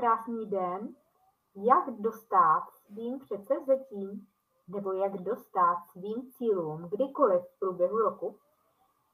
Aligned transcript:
krásný 0.00 0.46
den. 0.46 0.88
Jak 1.56 1.90
dostat 1.90 2.62
svým 2.70 3.18
předsevzetím 3.18 4.26
nebo 4.68 4.92
jak 4.92 5.12
dostat 5.12 5.76
svým 5.92 6.30
cílům 6.30 6.88
kdykoliv 6.90 7.42
v 7.42 7.58
průběhu 7.58 7.98
roku? 7.98 8.36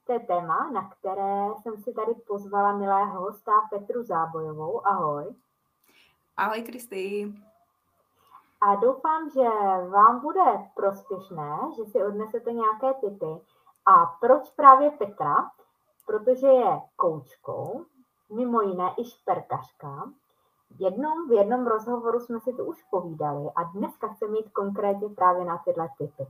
To 0.07 0.13
je 0.13 0.21
téma, 0.21 0.71
na 0.71 0.91
které 0.91 1.47
jsem 1.63 1.77
si 1.77 1.93
tady 1.93 2.15
pozvala 2.15 2.73
milého 2.73 3.21
hosta 3.21 3.53
Petru 3.71 4.03
Zábojovou. 4.03 4.87
Ahoj. 4.87 5.35
Ahoj, 6.37 6.63
Kristý. 6.63 7.35
A 8.61 8.75
doufám, 8.75 9.31
že 9.31 9.49
vám 9.89 10.21
bude 10.21 10.71
prospěšné, 10.75 11.59
že 11.77 11.85
si 11.85 12.05
odnesete 12.05 12.53
nějaké 12.53 12.95
tipy. 12.95 13.41
A 13.87 14.07
proč 14.21 14.51
právě 14.51 14.91
Petra? 14.91 15.51
Protože 16.07 16.47
je 16.47 16.81
koučkou, 16.97 17.85
mimo 18.31 18.61
jiné 18.61 18.95
i 18.97 19.05
šperkařka. 19.05 20.13
V 20.71 20.81
jednom, 20.81 21.29
v 21.29 21.33
jednom 21.33 21.67
rozhovoru 21.67 22.21
jsme 22.21 22.41
si 22.41 22.53
to 22.53 22.65
už 22.65 22.83
povídali 22.91 23.51
a 23.57 23.63
dneska 23.63 24.09
chci 24.09 24.29
mít 24.29 24.51
konkrétně 24.53 25.09
právě 25.09 25.45
na 25.45 25.59
tyhle 25.59 25.89
typy. 25.99 26.27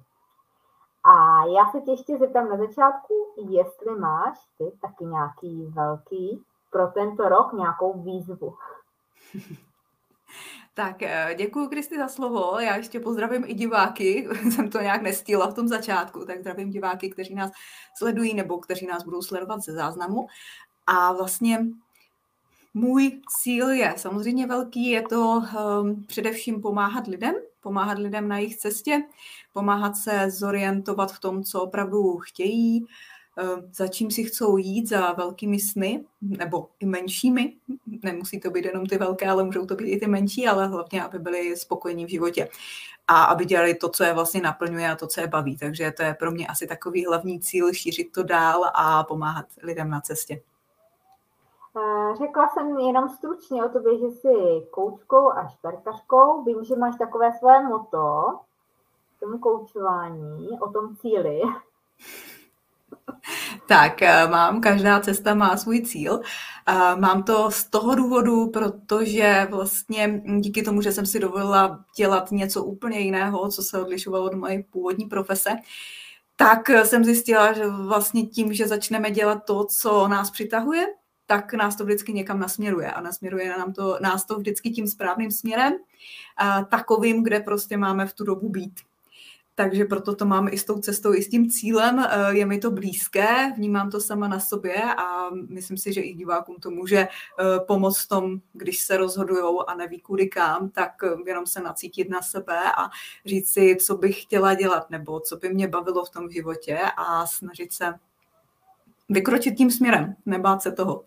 A 1.04 1.44
já 1.46 1.70
se 1.72 1.80
tě 1.80 1.90
ještě 1.90 2.18
zeptám 2.18 2.48
na 2.48 2.56
začátku, 2.56 3.14
jestli 3.36 3.96
máš 3.98 4.38
ty 4.58 4.64
taky 4.82 5.04
nějaký 5.04 5.66
velký 5.66 6.44
pro 6.70 6.86
tento 6.86 7.28
rok 7.28 7.52
nějakou 7.52 8.02
výzvu. 8.02 8.54
Tak 10.74 11.02
eh, 11.02 11.34
děkuji 11.38 11.68
Kristi 11.68 11.98
za 11.98 12.08
slovo. 12.08 12.60
Já 12.60 12.76
ještě 12.76 13.00
pozdravím 13.00 13.44
i 13.46 13.54
diváky. 13.54 14.28
Jsem 14.50 14.70
to 14.70 14.80
nějak 14.80 15.02
nestihla 15.02 15.50
v 15.50 15.54
tom 15.54 15.68
začátku, 15.68 16.24
tak 16.24 16.40
zdravím 16.40 16.70
diváky, 16.70 17.10
kteří 17.10 17.34
nás 17.34 17.50
sledují 17.96 18.34
nebo 18.34 18.58
kteří 18.58 18.86
nás 18.86 19.04
budou 19.04 19.22
sledovat 19.22 19.60
ze 19.60 19.72
záznamu. 19.72 20.26
A 20.86 21.12
vlastně 21.12 21.66
můj 22.76 23.20
cíl 23.42 23.70
je 23.70 23.94
samozřejmě 23.96 24.46
velký, 24.46 24.90
je 24.90 25.02
to 25.02 25.42
um, 25.80 26.04
především 26.04 26.62
pomáhat 26.62 27.06
lidem, 27.06 27.34
pomáhat 27.60 27.98
lidem 27.98 28.28
na 28.28 28.38
jejich 28.38 28.56
cestě, 28.56 29.02
pomáhat 29.52 29.96
se 29.96 30.30
zorientovat 30.30 31.12
v 31.12 31.20
tom, 31.20 31.44
co 31.44 31.62
opravdu 31.62 32.18
chtějí, 32.18 32.80
um, 32.80 33.72
za 33.72 33.88
čím 33.88 34.10
si 34.10 34.24
chcou 34.24 34.56
jít, 34.56 34.88
za 34.88 35.12
velkými 35.12 35.60
sny, 35.60 36.04
nebo 36.20 36.68
i 36.80 36.86
menšími. 36.86 37.52
Nemusí 38.02 38.40
to 38.40 38.50
být 38.50 38.64
jenom 38.64 38.86
ty 38.86 38.98
velké, 38.98 39.26
ale 39.26 39.44
můžou 39.44 39.66
to 39.66 39.74
být 39.74 39.90
i 39.90 40.00
ty 40.00 40.06
menší, 40.06 40.46
ale 40.46 40.68
hlavně, 40.68 41.04
aby 41.04 41.18
byli 41.18 41.56
spokojení 41.56 42.06
v 42.06 42.10
životě 42.10 42.48
a 43.08 43.24
aby 43.24 43.44
dělali 43.44 43.74
to, 43.74 43.88
co 43.88 44.04
je 44.04 44.14
vlastně 44.14 44.40
naplňuje 44.40 44.90
a 44.90 44.96
to, 44.96 45.06
co 45.06 45.20
je 45.20 45.26
baví. 45.26 45.56
Takže 45.56 45.92
to 45.96 46.02
je 46.02 46.14
pro 46.14 46.30
mě 46.30 46.46
asi 46.46 46.66
takový 46.66 47.06
hlavní 47.06 47.40
cíl, 47.40 47.72
šířit 47.72 48.12
to 48.12 48.22
dál 48.22 48.70
a 48.74 49.04
pomáhat 49.04 49.46
lidem 49.62 49.90
na 49.90 50.00
cestě. 50.00 50.40
Eh, 51.76 52.16
řekla 52.18 52.48
jsem 52.48 52.78
jenom 52.78 53.08
stručně 53.08 53.64
o 53.64 53.68
tobě, 53.68 53.98
že 53.98 54.06
jsi 54.06 54.28
koučkou 54.70 55.30
a 55.32 55.48
šperkařkou. 55.48 56.44
Vím, 56.44 56.64
že 56.64 56.76
máš 56.76 56.96
takové 56.96 57.32
své 57.38 57.62
moto 57.62 58.24
k 59.16 59.20
tomu 59.20 59.38
koučování, 59.38 60.60
o 60.60 60.70
tom 60.70 60.96
cíli. 60.96 61.40
Tak, 63.68 64.02
eh, 64.02 64.28
mám, 64.28 64.60
každá 64.60 65.00
cesta 65.00 65.34
má 65.34 65.56
svůj 65.56 65.80
cíl. 65.80 66.20
Eh, 66.66 66.96
mám 66.96 67.22
to 67.22 67.50
z 67.50 67.64
toho 67.64 67.94
důvodu, 67.94 68.50
protože 68.50 69.48
vlastně 69.50 70.22
díky 70.40 70.62
tomu, 70.62 70.82
že 70.82 70.92
jsem 70.92 71.06
si 71.06 71.20
dovolila 71.20 71.84
dělat 71.96 72.30
něco 72.30 72.64
úplně 72.64 72.98
jiného, 72.98 73.48
co 73.48 73.62
se 73.62 73.82
odlišovalo 73.82 74.24
od 74.24 74.34
mojej 74.34 74.62
původní 74.62 75.06
profese, 75.06 75.50
tak 76.36 76.68
jsem 76.68 77.04
zjistila, 77.04 77.52
že 77.52 77.66
vlastně 77.66 78.26
tím, 78.26 78.52
že 78.52 78.68
začneme 78.68 79.10
dělat 79.10 79.44
to, 79.44 79.66
co 79.80 80.08
nás 80.08 80.30
přitahuje, 80.30 80.86
tak 81.26 81.54
nás 81.54 81.76
to 81.76 81.84
vždycky 81.84 82.12
někam 82.12 82.40
nasměruje 82.40 82.92
a 82.92 83.00
nasměruje 83.00 83.58
nám 83.58 83.72
to, 83.72 83.98
nás 84.02 84.24
to 84.24 84.38
vždycky 84.38 84.70
tím 84.70 84.86
správným 84.86 85.30
směrem, 85.30 85.72
takovým, 86.70 87.24
kde 87.24 87.40
prostě 87.40 87.76
máme 87.76 88.06
v 88.06 88.14
tu 88.14 88.24
dobu 88.24 88.48
být. 88.48 88.80
Takže 89.58 89.84
proto 89.84 90.14
to 90.14 90.24
mám 90.24 90.48
i 90.48 90.58
s 90.58 90.64
tou 90.64 90.78
cestou, 90.78 91.14
i 91.14 91.22
s 91.22 91.28
tím 91.28 91.50
cílem. 91.50 91.98
E, 91.98 92.36
je 92.36 92.46
mi 92.46 92.58
to 92.58 92.70
blízké, 92.70 93.52
vnímám 93.56 93.90
to 93.90 94.00
sama 94.00 94.28
na 94.28 94.40
sobě 94.40 94.82
a 94.82 95.30
myslím 95.48 95.76
si, 95.76 95.92
že 95.92 96.00
i 96.00 96.14
divákům 96.14 96.56
to 96.56 96.70
může 96.70 96.98
e, 96.98 97.08
pomoct 97.66 97.98
v 97.98 98.08
tom, 98.08 98.40
když 98.52 98.78
se 98.78 98.96
rozhodují 98.96 99.58
a 99.66 99.74
neví 99.74 100.00
kudy 100.00 100.28
kam, 100.28 100.70
tak 100.70 100.92
jenom 101.26 101.46
se 101.46 101.60
nacítit 101.60 102.10
na 102.10 102.22
sebe 102.22 102.58
a 102.78 102.90
říct 103.26 103.52
si, 103.52 103.76
co 103.76 103.96
bych 103.96 104.22
chtěla 104.22 104.54
dělat 104.54 104.90
nebo 104.90 105.20
co 105.20 105.36
by 105.36 105.48
mě 105.48 105.68
bavilo 105.68 106.04
v 106.04 106.10
tom 106.10 106.30
životě 106.30 106.78
a 106.96 107.26
snažit 107.26 107.72
se 107.72 107.94
vykročit 109.08 109.56
tím 109.56 109.70
směrem, 109.70 110.16
nebát 110.26 110.62
se 110.62 110.72
toho. 110.72 111.04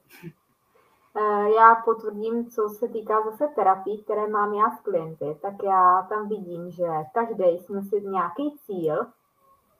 Eh, 1.15 1.49
já 1.49 1.75
potvrdím, 1.85 2.49
co 2.49 2.69
se 2.69 2.87
týká 2.87 3.21
zase 3.21 3.47
terapii, 3.55 3.97
které 4.03 4.27
mám 4.27 4.53
já 4.53 4.71
s 4.71 4.79
klienty, 4.81 5.37
tak 5.41 5.53
já 5.63 6.05
tam 6.09 6.29
vidím, 6.29 6.71
že 6.71 6.87
každý 7.13 7.43
jsme 7.43 7.81
si 7.81 8.01
nějaký 8.01 8.57
cíl 8.65 9.05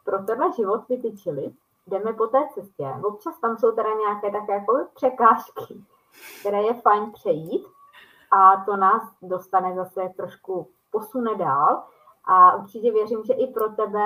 pro 0.06 0.24
tenhle 0.24 0.52
život 0.52 0.88
vytyčili, 0.90 1.52
jdeme 1.88 2.14
po 2.14 2.28
té 2.28 2.38
cestě. 2.54 2.94
Občas 3.04 3.40
tam 3.40 3.58
jsou 3.58 3.72
teda 3.72 3.90
nějaké 3.94 4.32
také 4.32 4.54
jako 4.54 4.88
překážky, 4.96 5.84
které 6.40 6.62
je 6.62 6.74
fajn 6.74 7.12
přejít 7.12 7.66
a 8.32 8.64
to 8.66 8.78
nás 8.78 9.02
dostane 9.22 9.76
zase 9.76 10.02
trošku 10.18 10.68
posune 10.92 11.36
dál, 11.36 11.84
a 12.32 12.56
určitě 12.56 12.92
věřím, 12.92 13.24
že 13.24 13.34
i 13.34 13.48
pro 13.48 13.70
tebe 13.70 14.02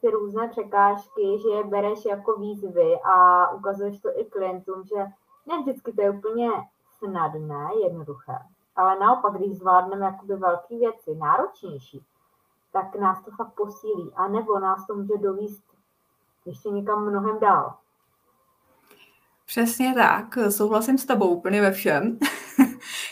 ty 0.00 0.10
různé 0.10 0.48
překážky, 0.48 1.38
že 1.42 1.48
je 1.48 1.64
bereš 1.64 2.04
jako 2.04 2.36
výzvy 2.36 3.00
a 3.04 3.48
ukazuješ 3.50 4.00
to 4.00 4.20
i 4.20 4.24
klientům, 4.24 4.84
že 4.84 4.96
ne 5.46 5.60
vždycky 5.60 5.92
to 5.92 6.02
je 6.02 6.10
úplně 6.10 6.50
snadné, 6.98 7.68
jednoduché, 7.84 8.38
ale 8.76 8.98
naopak, 8.98 9.32
když 9.32 9.58
zvládneme 9.58 10.06
jakoby 10.06 10.36
velké 10.36 10.78
věci, 10.78 11.14
náročnější, 11.14 12.04
tak 12.72 12.94
nás 12.94 13.24
to 13.24 13.30
fakt 13.30 13.54
posílí, 13.54 14.12
a 14.16 14.28
nebo 14.28 14.58
nás 14.58 14.86
to 14.86 14.94
může 14.94 15.18
dovíst 15.18 15.64
ještě 16.46 16.68
někam 16.68 17.08
mnohem 17.08 17.38
dál. 17.38 17.74
Přesně 19.46 19.94
tak, 19.94 20.38
souhlasím 20.50 20.98
s 20.98 21.06
tebou 21.06 21.28
úplně 21.28 21.60
ve 21.60 21.72
všem. 21.72 22.18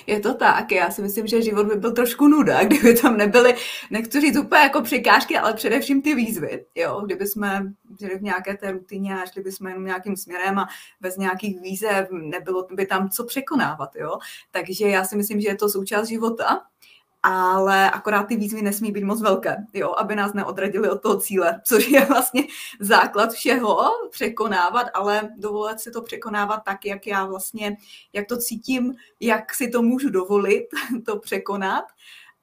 Je 0.08 0.20
to 0.20 0.34
tak, 0.34 0.72
já 0.72 0.90
si 0.90 1.02
myslím, 1.02 1.26
že 1.26 1.42
život 1.42 1.66
by 1.66 1.76
byl 1.76 1.92
trošku 1.92 2.28
nuda, 2.28 2.64
kdyby 2.64 2.94
tam 2.94 3.16
nebyly, 3.16 3.54
nechci 3.90 4.20
říct 4.20 4.36
úplně 4.36 4.60
jako 4.60 4.82
překážky, 4.82 5.38
ale 5.38 5.54
především 5.54 6.02
ty 6.02 6.14
výzvy, 6.14 6.64
jo, 6.74 7.02
kdyby 7.04 7.26
jsme 7.26 7.72
žili 8.00 8.18
v 8.18 8.22
nějaké 8.22 8.56
té 8.56 8.72
rutině 8.72 9.22
a 9.22 9.26
šli 9.26 9.42
bychom 9.42 9.66
jenom 9.66 9.84
nějakým 9.84 10.16
směrem 10.16 10.58
a 10.58 10.68
bez 11.00 11.16
nějakých 11.16 11.60
výzev 11.60 12.08
nebylo 12.10 12.66
by 12.74 12.86
tam 12.86 13.08
co 13.08 13.24
překonávat, 13.24 13.96
jo. 13.96 14.18
Takže 14.50 14.88
já 14.88 15.04
si 15.04 15.16
myslím, 15.16 15.40
že 15.40 15.48
je 15.48 15.56
to 15.56 15.68
součást 15.68 16.08
života 16.08 16.62
ale 17.30 17.90
akorát 17.90 18.22
ty 18.22 18.36
výzvy 18.36 18.62
nesmí 18.62 18.92
být 18.92 19.04
moc 19.04 19.22
velké, 19.22 19.56
jo, 19.74 19.94
aby 19.98 20.16
nás 20.16 20.32
neodradili 20.32 20.90
od 20.90 21.02
toho 21.02 21.20
cíle, 21.20 21.60
což 21.64 21.88
je 21.88 22.04
vlastně 22.04 22.42
základ 22.80 23.32
všeho, 23.32 23.76
překonávat, 24.10 24.86
ale 24.94 25.28
dovolit 25.36 25.80
si 25.80 25.90
to 25.90 26.02
překonávat 26.02 26.62
tak, 26.64 26.86
jak 26.86 27.06
já 27.06 27.26
vlastně, 27.26 27.76
jak 28.12 28.26
to 28.26 28.36
cítím, 28.36 28.94
jak 29.20 29.54
si 29.54 29.68
to 29.68 29.82
můžu 29.82 30.10
dovolit, 30.10 30.66
to 31.06 31.18
překonat 31.18 31.84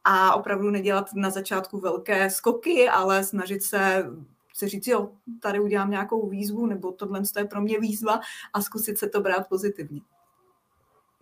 a 0.03 0.35
opravdu 0.35 0.71
nedělat 0.71 1.13
na 1.13 1.29
začátku 1.29 1.79
velké 1.79 2.29
skoky, 2.29 2.89
ale 2.89 3.23
snažit 3.23 3.63
se 3.63 4.05
si 4.53 4.67
říct, 4.67 4.87
jo, 4.87 5.09
tady 5.41 5.59
udělám 5.59 5.91
nějakou 5.91 6.29
výzvu, 6.29 6.65
nebo 6.65 6.91
tohle 6.91 7.21
je 7.37 7.45
pro 7.45 7.61
mě 7.61 7.79
výzva 7.79 8.19
a 8.53 8.61
zkusit 8.61 8.97
se 8.97 9.09
to 9.09 9.21
brát 9.21 9.47
pozitivně. 9.49 10.01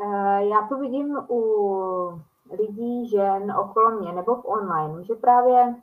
Eh, 0.02 0.46
já 0.46 0.68
to 0.70 0.78
vidím 0.78 1.18
u 1.30 2.22
lidí, 2.60 3.10
žen 3.10 3.52
okolo 3.52 3.92
mě 3.92 4.12
nebo 4.12 4.36
v 4.36 4.46
online, 4.46 5.04
že 5.04 5.16
právě 5.16 5.76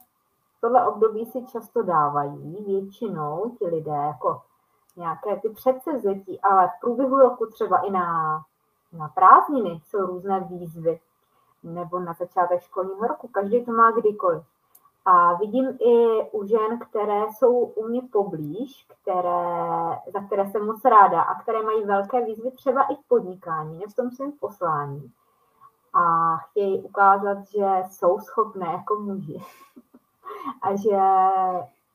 tohle 0.60 0.86
období 0.86 1.26
si 1.26 1.47
často 1.47 1.82
dávají 1.82 2.64
většinou 2.66 3.56
ti 3.58 3.66
lidé 3.66 3.91
jako 3.91 4.41
nějaké 4.97 5.36
ty 5.36 5.48
předsevzetí, 5.48 6.41
ale 6.41 6.69
v 6.69 6.80
průběhu 6.80 7.19
roku 7.19 7.47
třeba 7.47 7.78
i 7.78 7.91
na, 7.91 8.41
na 8.92 9.09
prázdniny 9.09 9.80
jsou 9.84 10.06
různé 10.06 10.41
výzvy 10.41 11.00
nebo 11.62 12.00
na 12.00 12.12
začátek 12.12 12.60
školního 12.60 13.06
roku. 13.06 13.28
Každý 13.28 13.65
to 13.65 13.72
má 13.72 13.91
kdykoliv. 13.91 14.42
A 15.04 15.34
vidím 15.34 15.78
i 15.80 16.22
u 16.33 16.47
žen, 16.47 16.78
které 16.78 17.22
jsou 17.33 17.53
u 17.53 17.89
mě 17.89 18.03
poblíž, 18.12 18.86
které, 19.03 19.98
za 20.12 20.21
které 20.27 20.50
jsem 20.50 20.66
moc 20.66 20.84
ráda 20.84 21.22
a 21.22 21.42
které 21.42 21.62
mají 21.62 21.84
velké 21.84 22.24
výzvy 22.24 22.50
třeba 22.50 22.83
i 22.83 22.95
v 22.95 23.09
podnikání, 23.09 23.78
ne 23.78 23.84
v 23.89 23.97
tom 23.97 24.10
svém 24.10 24.33
poslání 24.33 25.12
a 25.95 26.37
chtějí 26.37 26.83
ukázat, 26.83 27.39
že 27.48 27.66
jsou 27.91 28.19
schopné 28.19 28.66
jako 28.66 28.95
muži 28.95 29.42
a 30.63 30.77
že 30.77 30.98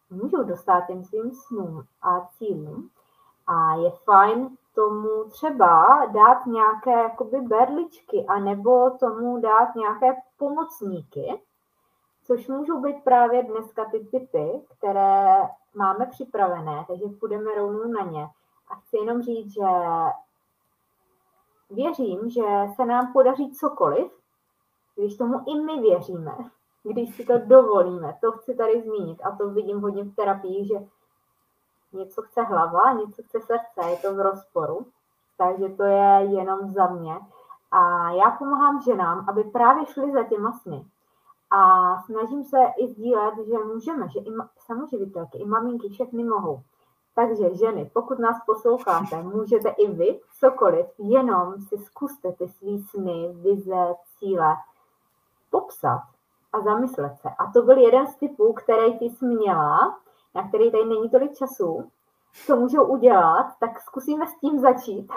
můžou 0.10 0.44
dostat 0.44 0.82
těm 0.88 1.04
svým 1.04 1.32
snům 1.32 1.84
a 2.02 2.22
cílům. 2.22 2.90
A 3.48 3.76
je 3.76 3.92
fajn 3.92 4.58
tomu 4.76 5.24
třeba 5.30 6.06
dát 6.06 6.46
nějaké 6.46 6.92
jakoby 6.92 7.42
berličky 7.42 8.26
a 8.28 8.40
nebo 8.40 8.90
tomu 8.90 9.42
dát 9.42 9.76
nějaké 9.76 10.22
pomocníky, 10.38 11.42
což 12.24 12.48
můžou 12.48 12.82
být 12.82 13.04
právě 13.04 13.44
dneska 13.44 13.86
ty 13.86 14.00
typy, 14.00 14.62
které 14.78 15.42
máme 15.76 16.06
připravené, 16.06 16.86
takže 16.88 17.06
půjdeme 17.20 17.56
rovnou 17.56 17.88
na 17.88 18.12
ně. 18.12 18.28
A 18.70 18.76
chci 18.76 18.98
jenom 18.98 19.22
říct, 19.22 19.54
že 19.54 19.66
věřím, 21.70 22.30
že 22.30 22.42
se 22.76 22.86
nám 22.86 23.14
podaří 23.14 23.52
cokoliv, 23.52 24.12
když 24.96 25.18
tomu 25.18 25.44
i 25.48 25.60
my 25.62 25.82
věříme, 25.82 26.38
když 26.84 27.16
si 27.16 27.26
to 27.26 27.38
dovolíme, 27.38 28.18
to 28.22 28.32
chci 28.32 28.56
tady 28.56 28.82
zmínit 28.82 29.22
a 29.24 29.32
to 29.32 29.50
vidím 29.50 29.82
hodně 29.82 30.04
v 30.04 30.16
terapii, 30.16 30.66
že 30.66 30.76
něco 31.94 32.22
chce 32.22 32.42
hlava, 32.42 32.94
něco 32.94 33.24
chce 33.24 33.40
srdce, 33.40 33.90
je 33.90 33.98
to 33.98 34.16
v 34.16 34.20
rozporu, 34.20 34.86
takže 35.38 35.70
to 35.70 35.84
je 35.84 36.28
jenom 36.30 36.72
za 36.72 36.88
mě. 36.88 37.16
A 37.72 38.12
já 38.12 38.32
pomáhám 38.32 38.82
ženám, 38.82 39.26
aby 39.30 39.44
právě 39.44 39.86
šly 39.86 40.12
za 40.12 40.24
těma 40.24 40.52
sny. 40.52 40.86
A 41.52 41.60
snažím 42.02 42.44
se 42.44 42.58
i 42.78 42.88
sdílet, 42.88 43.34
že 43.48 43.58
můžeme, 43.58 44.10
že 44.10 44.20
i 44.20 44.32
samoživitelky, 44.58 45.38
i 45.38 45.46
maminky, 45.46 45.90
všechny 45.90 46.24
mohou. 46.24 46.62
Takže 47.16 47.56
ženy, 47.56 47.90
pokud 47.94 48.20
nás 48.20 48.38
posloucháte, 48.46 49.24
můžete 49.24 49.70
i 49.70 49.92
vy 49.92 50.20
cokoliv, 50.40 50.86
jenom 50.98 51.62
si 51.62 51.78
zkuste 51.78 52.32
ty 52.32 52.48
svý 52.48 52.80
sny, 52.80 53.34
vize, 53.34 53.96
cíle 54.20 54.56
popsat 55.50 56.02
a 56.54 56.62
zamyslet 56.62 57.18
se. 57.22 57.30
A 57.40 57.52
to 57.52 57.62
byl 57.62 57.78
jeden 57.78 58.08
z 58.08 58.16
typů, 58.16 58.54
který 58.54 59.00
ty 59.00 59.06
jsi 59.06 59.26
měla, 59.26 60.00
na 60.36 60.48
který 60.48 60.72
tady 60.72 60.86
není 60.86 61.10
tolik 61.10 61.34
času, 61.38 61.92
co 62.46 62.56
můžou 62.56 62.84
udělat, 62.84 63.54
tak 63.60 63.82
zkusíme 63.82 64.28
s 64.28 64.40
tím 64.40 64.60
začít. 64.60 65.08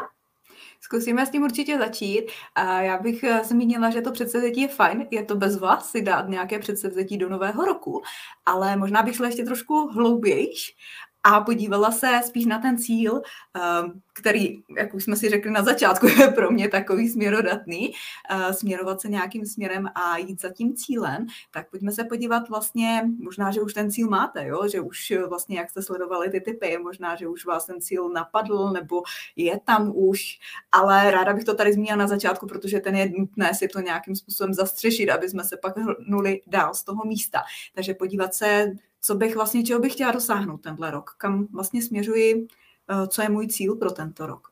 Zkusíme 0.81 1.27
s 1.27 1.31
tím 1.31 1.43
určitě 1.43 1.79
začít. 1.79 2.27
A 2.55 2.81
já 2.81 2.99
bych 2.99 3.25
eh, 3.25 3.45
zmínila, 3.45 3.91
že 3.91 4.00
to 4.00 4.12
předsevzetí 4.12 4.61
je 4.61 4.69
fajn, 4.69 5.06
je 5.11 5.25
to 5.25 5.37
bez 5.37 5.59
vás 5.59 5.91
si 5.91 6.03
dát 6.03 6.29
nějaké 6.29 6.59
předsevzetí 6.59 7.19
do 7.19 7.29
nového 7.29 7.65
roku, 7.65 8.03
ale 8.47 8.77
možná 8.77 9.03
bych 9.03 9.17
šla 9.17 9.27
ještě 9.27 9.45
trošku 9.45 9.89
hloubějš 9.89 10.77
a 11.25 11.41
podívala 11.41 11.91
se 11.91 12.20
spíš 12.26 12.47
na 12.47 12.59
ten 12.59 12.79
cíl, 12.79 13.23
ehm, 13.55 14.00
který, 14.15 14.62
jak 14.76 14.94
už 14.94 15.05
jsme 15.05 15.17
si 15.17 15.29
řekli 15.29 15.50
na 15.50 15.62
začátku, 15.62 16.06
je 16.20 16.29
pro 16.29 16.50
mě 16.50 16.69
takový 16.69 17.09
směrodatný, 17.09 17.93
eh, 18.31 18.55
směrovat 18.55 19.00
se 19.00 19.09
nějakým 19.09 19.47
směrem 19.47 19.87
a 19.94 20.19
jít 20.19 20.41
za 20.41 20.50
tím 20.50 20.76
cílem, 20.76 21.26
tak 21.50 21.70
pojďme 21.70 21.93
se 21.93 22.05
podívat 22.05 22.49
vlastně, 22.49 23.03
možná, 23.19 23.50
že 23.50 23.61
už 23.61 23.75
ten 23.75 23.91
cíl 23.91 24.09
máte, 24.09 24.47
jo? 24.47 24.69
že 24.69 24.81
už 24.81 25.12
vlastně, 25.29 25.59
jak 25.59 25.70
jste 25.70 25.82
sledovali 25.82 26.31
ty 26.31 26.41
typy, 26.41 26.79
možná, 26.82 27.17
že 27.17 27.29
už 27.29 27.44
vás 27.44 27.67
ten 27.67 27.81
cíl 27.81 28.09
napadl, 28.09 28.71
nebo 28.71 29.03
je 29.37 29.61
tam 29.64 29.93
už, 29.94 30.38
ale 30.73 31.11
ráda 31.11 31.32
bych 31.32 31.44
to 31.44 31.55
tady 31.55 31.73
zmínila 31.73 31.97
na 31.97 32.06
začátku, 32.06 32.47
protože 32.47 32.81
ten 32.81 32.97
je 32.97 33.12
nutné 33.19 33.55
si 33.55 33.69
to 33.69 33.81
nějakým 33.81 34.17
způsobem 34.17 34.55
zastřešit, 34.55 35.11
aby 35.11 35.29
jsme 35.29 35.44
se 35.44 35.56
pak 35.56 35.76
hrnuli 35.76 36.41
dál 36.47 36.75
z 36.75 36.85
toho 36.85 37.05
místa. 37.05 37.43
Takže 37.75 37.94
podívat 37.94 38.35
se, 38.35 38.73
co 39.00 39.15
bych 39.15 39.37
vlastně, 39.37 39.62
čeho 39.62 39.81
bych 39.81 39.93
chtěla 39.93 40.12
dosáhnout 40.12 40.56
tenhle 40.56 40.91
rok, 40.91 41.15
kam 41.19 41.47
vlastně 41.53 41.83
směřuji, 41.83 42.49
eh, 42.89 43.06
co 43.06 43.23
je 43.23 43.29
můj 43.29 43.49
cíl 43.49 43.77
pro 43.77 43.91
tento 43.91 44.27
rok. 44.27 44.49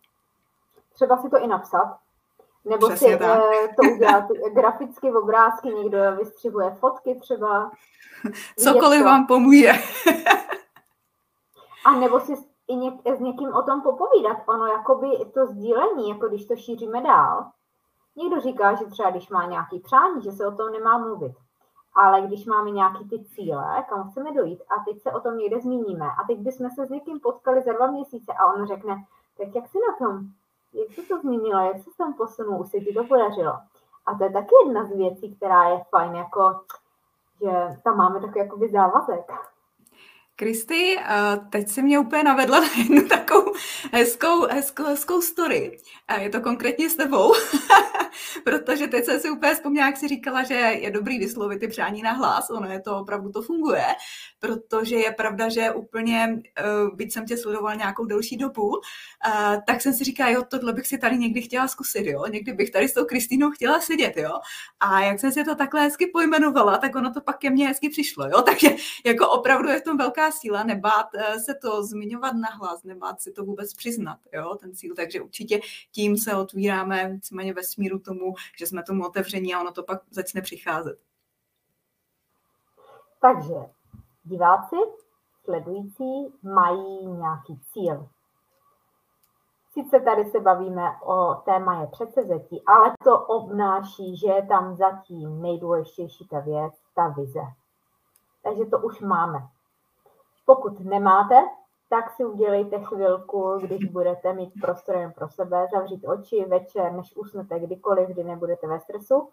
Třeba 0.95 1.23
si 1.23 1.31
to 1.31 1.39
i 1.39 1.47
napsat, 1.47 1.97
nebo 2.65 2.89
Přesně 2.89 3.09
si 3.09 3.19
tak. 3.19 3.41
Eh, 3.41 3.69
to 3.69 3.91
udělat 3.95 4.25
graficky 4.55 5.11
v 5.11 5.17
obrázky, 5.17 5.69
někdo 5.69 5.99
vystřihuje 6.19 6.71
fotky 6.71 7.19
třeba. 7.21 7.71
Cokoliv 8.59 9.05
vám 9.05 9.27
pomůže. 9.27 9.73
A 11.85 11.93
nebo 11.93 12.21
si 12.21 12.33
i 12.69 12.77
něk- 12.77 13.17
s 13.17 13.21
někým 13.21 13.55
o 13.55 13.63
tom 13.63 13.83
popovídat. 13.83 14.37
Ono, 14.47 14.67
jakoby 14.67 15.07
to 15.35 15.47
sdílení, 15.47 16.09
jako 16.09 16.29
když 16.29 16.47
to 16.47 16.57
šíříme 16.57 17.03
dál. 17.03 17.51
Někdo 18.17 18.41
říká, 18.41 18.75
že 18.75 18.85
třeba 18.85 19.11
když 19.11 19.29
má 19.29 19.47
nějaký 19.47 19.79
přání, 19.79 20.23
že 20.23 20.33
se 20.33 20.47
o 20.47 20.57
tom 20.57 20.73
nemá 20.73 20.99
mluvit 20.99 21.33
ale 21.97 22.21
když 22.21 22.45
máme 22.45 22.71
nějaký 22.71 23.09
ty 23.09 23.25
cíle, 23.25 23.85
kam 23.89 24.11
chceme 24.11 24.33
dojít 24.33 24.63
a 24.69 24.85
teď 24.85 25.03
se 25.03 25.13
o 25.13 25.21
tom 25.21 25.39
někde 25.39 25.61
zmíníme 25.61 26.07
a 26.07 26.27
teď 26.27 26.39
bychom 26.39 26.71
se 26.71 26.87
s 26.87 26.91
někým 26.91 27.21
potkali 27.21 27.63
za 27.63 27.73
dva 27.73 27.87
měsíce 27.87 28.33
a 28.33 28.55
on 28.55 28.67
řekne, 28.67 29.05
tak 29.39 29.55
jak 29.55 29.69
jsi 29.69 29.79
na 29.79 30.07
tom? 30.07 30.21
Jak 30.73 30.93
jsi 30.93 31.03
to 31.03 31.19
změnila? 31.19 31.63
Jak 31.63 31.77
se 31.77 31.91
tam 31.99 32.15
posunul? 32.15 32.61
Už 32.61 32.71
se 32.71 32.81
ti 32.81 32.95
to 32.95 33.05
podařilo? 33.05 33.53
A 34.07 34.15
to 34.19 34.25
je 34.25 34.33
taky 34.33 34.55
jedna 34.67 34.85
z 34.85 34.97
věcí, 34.97 35.37
která 35.37 35.69
je 35.69 35.81
fajn, 35.91 36.15
jako, 36.15 36.61
že 37.43 37.79
tam 37.85 37.97
máme 37.97 38.21
takový 38.21 38.39
jakoby 38.41 38.69
závazek. 38.69 39.33
Kristy, 40.37 40.99
teď 41.51 41.69
si 41.69 41.83
mě 41.83 41.99
úplně 41.99 42.23
navedla 42.23 42.61
na 42.61 42.67
jednu 42.79 43.09
takovou 43.09 43.53
hezkou, 43.93 44.47
hezkou, 44.47 44.85
hezkou 44.85 45.21
story. 45.21 45.79
Je 46.19 46.31
to 46.31 46.41
konkrétně 46.41 46.91
s 46.91 46.97
tebou, 46.97 47.33
protože 48.45 48.87
teď 48.87 49.05
jsem 49.05 49.21
si 49.21 49.31
úplně 49.31 49.55
vzpomněla, 49.55 49.87
jak 49.87 49.97
jsi 49.97 50.09
říkala, 50.09 50.43
že 50.43 50.55
je 50.55 50.91
dobrý 50.91 51.19
vyslovit 51.19 51.61
ty 51.61 51.69
přání 51.69 52.03
na 52.03 52.13
hlas, 52.13 52.51
ono 52.51 52.71
je 52.71 52.81
to 52.81 52.99
opravdu 52.99 53.33
to 53.33 53.43
funguje, 53.43 53.85
protože 54.41 54.97
je 54.97 55.13
pravda, 55.13 55.49
že 55.49 55.71
úplně, 55.71 56.43
eh, 56.59 56.63
byť 56.95 57.13
jsem 57.13 57.27
tě 57.27 57.37
sledovala 57.37 57.75
nějakou 57.75 58.05
delší 58.05 58.37
dobu, 58.37 58.73
eh, 59.29 59.63
tak 59.67 59.81
jsem 59.81 59.95
si 59.95 60.05
říkala, 60.05 60.31
jo, 60.31 60.43
tohle 60.51 60.73
bych 60.73 60.87
si 60.87 60.99
tady 60.99 61.19
někdy 61.19 61.43
chtěla 61.43 61.69
zkusit, 61.69 62.07
jo, 62.07 62.27
někdy 62.27 62.53
bych 62.53 62.71
tady 62.71 62.89
s 62.89 62.95
tou 62.95 63.05
Kristýnou 63.05 63.51
chtěla 63.51 63.81
sedět, 63.81 64.17
jo. 64.17 64.41
A 64.81 65.01
jak 65.01 65.21
jsem 65.21 65.33
si 65.33 65.45
to 65.45 65.55
takhle 65.55 65.83
hezky 65.83 66.07
pojmenovala, 66.07 66.79
tak 66.79 66.97
ono 66.97 67.13
to 67.13 67.21
pak 67.21 67.39
ke 67.39 67.51
mně 67.51 67.69
hezky 67.69 67.89
přišlo, 67.89 68.25
jo, 68.25 68.43
takže 68.47 68.69
jako 69.05 69.29
opravdu 69.29 69.69
je 69.69 69.81
v 69.81 69.85
tom 69.85 69.97
velká 69.97 70.31
síla 70.31 70.63
nebát 70.65 71.07
eh, 71.15 71.41
se 71.41 71.55
to 71.55 71.85
zmiňovat 71.85 72.35
na 72.35 72.49
hlas, 72.49 72.83
nebát 72.83 73.21
si 73.21 73.33
to 73.33 73.45
vůbec 73.45 73.75
přiznat, 73.75 74.19
jo, 74.33 74.57
ten 74.61 74.75
cíl, 74.75 74.95
takže 74.95 75.21
určitě 75.21 75.61
tím 75.93 76.17
se 76.17 76.35
otvíráme 76.35 77.11
víceméně 77.13 77.53
ve 77.53 77.63
smíru 77.63 77.99
tomu, 78.07 78.35
že 78.59 78.67
jsme 78.67 78.83
tomu 78.83 79.07
otevření 79.07 79.55
a 79.55 79.61
ono 79.61 79.73
to 79.73 79.83
pak 79.83 80.01
začne 80.11 80.43
přicházet. 80.43 80.99
Takže 83.21 83.55
diváci, 84.25 84.77
sledující, 85.45 86.39
mají 86.43 87.07
nějaký 87.07 87.61
cíl. 87.73 88.09
Sice 89.73 90.01
tady 90.01 90.25
se 90.25 90.41
bavíme 90.41 90.83
o 91.03 91.35
téma 91.35 91.81
je 91.81 91.87
předsezetí, 91.87 92.63
ale 92.67 92.93
to 93.05 93.19
obnáší, 93.27 94.17
že 94.17 94.27
je 94.27 94.47
tam 94.47 94.77
zatím 94.77 95.43
nejdůležitější 95.43 96.29
ta 96.29 96.41
věc, 96.41 96.75
ta 96.95 97.09
vize. 97.09 97.43
Takže 98.43 98.65
to 98.65 98.79
už 98.79 99.01
máme. 99.01 99.39
Pokud 100.45 100.81
nemáte, 100.81 101.35
tak 101.89 102.11
si 102.11 102.25
udělejte 102.25 102.81
chvilku, 102.81 103.59
když 103.59 103.85
budete 103.85 104.33
mít 104.33 104.53
prostor 104.61 104.97
jen 104.97 105.13
pro 105.13 105.29
sebe, 105.29 105.67
zavřít 105.73 106.05
oči 106.05 106.45
večer, 106.45 106.93
než 106.93 107.17
usnete 107.17 107.59
kdykoliv, 107.59 108.09
kdy 108.09 108.25
nebudete 108.25 108.67
ve 108.67 108.81
stresu 108.81 109.29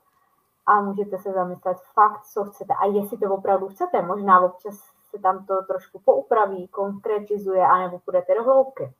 a 0.65 0.81
můžete 0.81 1.17
se 1.17 1.31
zamyslet 1.31 1.77
fakt, 1.93 2.25
co 2.25 2.43
chcete 2.43 2.73
a 2.73 2.85
jestli 2.85 3.17
to 3.17 3.33
opravdu 3.33 3.67
chcete. 3.67 4.01
Možná 4.01 4.41
občas 4.41 4.75
se 5.09 5.19
tam 5.19 5.45
to 5.45 5.63
trošku 5.63 5.99
poupraví, 6.05 6.67
konkretizuje, 6.67 7.61
anebo 7.61 7.99
půjdete 7.99 8.35
do 8.35 8.43
hloubky. 8.43 8.93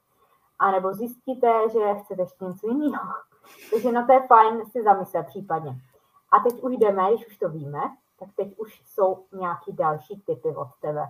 A 0.59 0.71
nebo 0.71 0.94
zjistíte, 0.94 1.69
že 1.69 1.95
chcete 1.95 2.21
ještě 2.21 2.45
něco 2.45 2.67
jiného. 2.67 3.13
Takže 3.71 3.91
na 3.91 4.05
to 4.05 4.13
je 4.13 4.27
fajn 4.27 4.65
si 4.65 4.83
zamyslet 4.83 5.25
případně. 5.25 5.75
A 6.31 6.39
teď 6.39 6.63
už 6.63 6.77
jdeme, 6.77 7.13
když 7.13 7.27
už 7.27 7.38
to 7.38 7.50
víme, 7.50 7.81
tak 8.19 8.29
teď 8.36 8.57
už 8.57 8.81
jsou 8.86 9.25
nějaký 9.31 9.74
další 9.74 10.22
typy 10.25 10.55
od 10.55 10.67
tebe. 10.81 11.07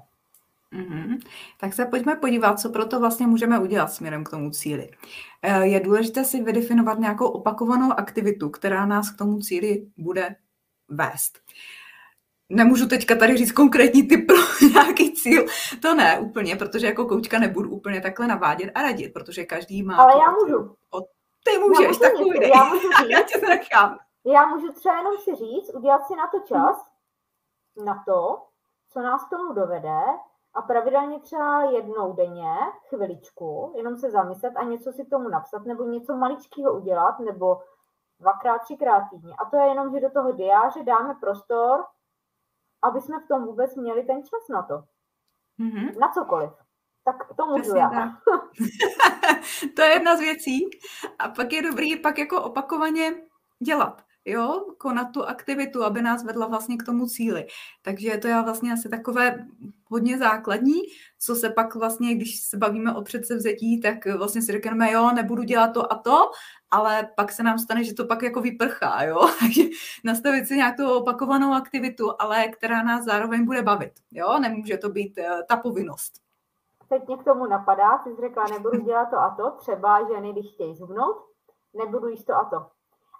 Mm-hmm. 0.74 1.20
Tak 1.60 1.74
se 1.74 1.86
pojďme 1.86 2.16
podívat, 2.16 2.60
co 2.60 2.70
proto 2.70 3.00
vlastně 3.00 3.28
můžeme 3.28 3.60
udělat 3.60 3.88
směrem 3.88 4.24
k 4.24 4.30
tomu 4.30 4.52
cíli. 4.52 4.90
Eh, 5.42 5.66
je 5.66 5.80
důležité 5.80 6.26
si 6.26 6.44
vydefinovat 6.44 7.00
nějakou 7.00 7.28
opakovanou 7.28 7.92
aktivitu, 7.92 8.50
která 8.50 8.86
nás 8.86 9.10
k 9.12 9.18
tomu 9.18 9.40
cíli 9.40 9.88
bude 9.98 10.36
vést. 10.90 11.40
Nemůžu 12.50 12.88
teďka 12.88 13.16
tady 13.16 13.38
říct 13.38 13.52
konkrétní 13.52 14.08
typ 14.08 14.28
pro 14.28 14.38
nějaký 14.74 15.14
cíl, 15.14 15.46
to 15.82 15.96
ne 15.96 16.20
úplně, 16.20 16.56
protože 16.56 16.88
jako 16.88 17.06
koučka 17.06 17.40
nebudu 17.40 17.70
úplně 17.70 18.02
takhle 18.02 18.28
navádět 18.28 18.72
a 18.76 18.82
radit, 18.82 19.14
protože 19.14 19.46
každý 19.46 19.84
má... 19.84 19.96
Ale 19.96 20.14
já 20.14 20.32
můžu. 20.32 20.76
O, 20.92 21.02
ty 21.44 21.58
můžeš, 21.60 21.98
tak 21.98 22.12
Já 22.56 22.64
můžu 22.64 22.82
říct. 22.82 23.10
já 23.10 23.22
tě 23.22 23.48
nechám. 23.48 23.98
Já 24.26 24.46
můžu 24.46 24.74
třeba 24.74 24.98
jenom 24.98 25.14
si 25.18 25.32
říct, 25.36 25.74
udělat 25.74 26.08
si 26.08 26.16
na 26.16 26.28
to 26.28 26.40
čas, 26.40 26.86
hmm. 27.78 27.86
na 27.86 28.04
to, 28.08 28.38
co 28.90 29.02
nás 29.02 29.26
k 29.26 29.30
tomu 29.30 29.54
dovede 29.54 30.00
a 30.56 30.62
pravidelně 30.62 31.20
třeba 31.20 31.64
jednou 31.64 32.14
denně, 32.14 32.56
chviličku, 32.90 33.74
jenom 33.76 33.98
se 33.98 34.12
zamyslet 34.12 34.54
a 34.56 34.64
něco 34.64 34.92
si 34.92 35.06
tomu 35.06 35.30
napsat, 35.30 35.66
nebo 35.66 35.84
něco 35.84 36.16
maličkého 36.18 36.74
udělat, 36.74 37.20
nebo 37.20 37.62
dvakrát, 38.20 38.60
třikrát 38.60 39.04
týdně. 39.10 39.34
A 39.40 39.50
to 39.50 39.58
je 39.58 39.68
jenom, 39.68 39.94
že 39.94 40.00
do 40.00 40.10
toho 40.12 40.32
diáře 40.32 40.84
dáme 40.84 41.16
prostor, 41.22 41.86
aby 42.82 43.02
jsme 43.02 43.20
v 43.20 43.28
tom 43.28 43.46
vůbec 43.46 43.76
měli 43.76 44.04
ten 44.04 44.24
čas 44.24 44.48
na 44.50 44.62
to. 44.64 44.84
Mm-hmm. 45.60 46.00
Na 46.00 46.10
cokoliv. 46.10 46.52
Tak 47.06 47.16
to 47.38 47.46
můžu 47.46 47.76
já. 47.78 47.90
To 49.76 49.82
je 49.82 49.90
jedna 49.90 50.16
z 50.16 50.20
věcí. 50.20 50.70
A 51.20 51.30
pak 51.30 51.54
je 51.54 51.62
dobrý 51.62 52.00
pak 52.00 52.18
jako 52.18 52.44
opakovaně 52.44 53.12
dělat 53.66 54.02
jo, 54.26 54.66
konat 54.78 55.08
tu 55.14 55.26
aktivitu, 55.26 55.84
aby 55.84 56.02
nás 56.02 56.24
vedla 56.24 56.48
vlastně 56.48 56.78
k 56.78 56.84
tomu 56.84 57.06
cíli. 57.06 57.48
Takže 57.82 58.18
to 58.18 58.28
je 58.28 58.42
vlastně 58.42 58.74
asi 58.74 58.90
takové 58.90 59.48
hodně 59.90 60.18
základní, 60.18 60.82
co 61.20 61.36
se 61.36 61.50
pak 61.50 61.76
vlastně, 61.76 62.16
když 62.16 62.42
se 62.42 62.58
bavíme 62.58 62.96
o 62.96 63.02
předsevzetí, 63.02 63.82
tak 63.82 64.06
vlastně 64.06 64.42
si 64.42 64.52
řekneme, 64.52 64.92
jo, 64.92 65.12
nebudu 65.12 65.44
dělat 65.44 65.68
to 65.74 65.94
a 65.94 65.96
to, 65.96 66.32
ale 66.72 67.10
pak 67.16 67.32
se 67.32 67.44
nám 67.44 67.60
stane, 67.60 67.84
že 67.84 67.94
to 67.94 68.06
pak 68.06 68.22
jako 68.22 68.42
vyprchá, 68.42 69.04
jo, 69.04 69.20
takže 69.40 69.64
nastavit 70.04 70.48
si 70.48 70.56
nějakou 70.56 70.94
opakovanou 70.94 71.54
aktivitu, 71.54 72.12
ale 72.20 72.48
která 72.48 72.84
nás 72.84 73.06
zároveň 73.06 73.46
bude 73.46 73.62
bavit, 73.62 73.92
jo, 74.12 74.40
nemůže 74.40 74.78
to 74.78 74.90
být 74.90 75.18
uh, 75.18 75.26
ta 75.50 75.58
povinnost. 75.58 76.14
Teď 76.90 77.08
mě 77.08 77.18
k 77.18 77.24
tomu 77.24 77.46
napadá, 77.46 77.98
ty 77.98 78.10
jsi 78.10 78.22
řekla, 78.22 78.44
nebudu 78.44 78.84
dělat 78.84 79.06
to 79.06 79.18
a 79.18 79.36
to, 79.38 79.52
třeba 79.52 80.08
ženy, 80.08 80.32
když 80.32 80.54
chtějí 80.54 80.76
zhubnout, 80.76 81.16
nebudu 81.74 82.08
jíst 82.08 82.24
to 82.24 82.34
a 82.34 82.44
to 82.44 82.66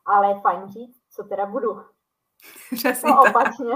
ale 0.06 0.28
je 0.28 0.42
fajn 0.42 0.68
říct, 0.68 1.02
co 1.10 1.24
teda 1.24 1.46
budu. 1.46 1.82
Přesně 2.76 3.12
no, 3.12 3.24
tak. 3.24 3.36
opačně. 3.36 3.74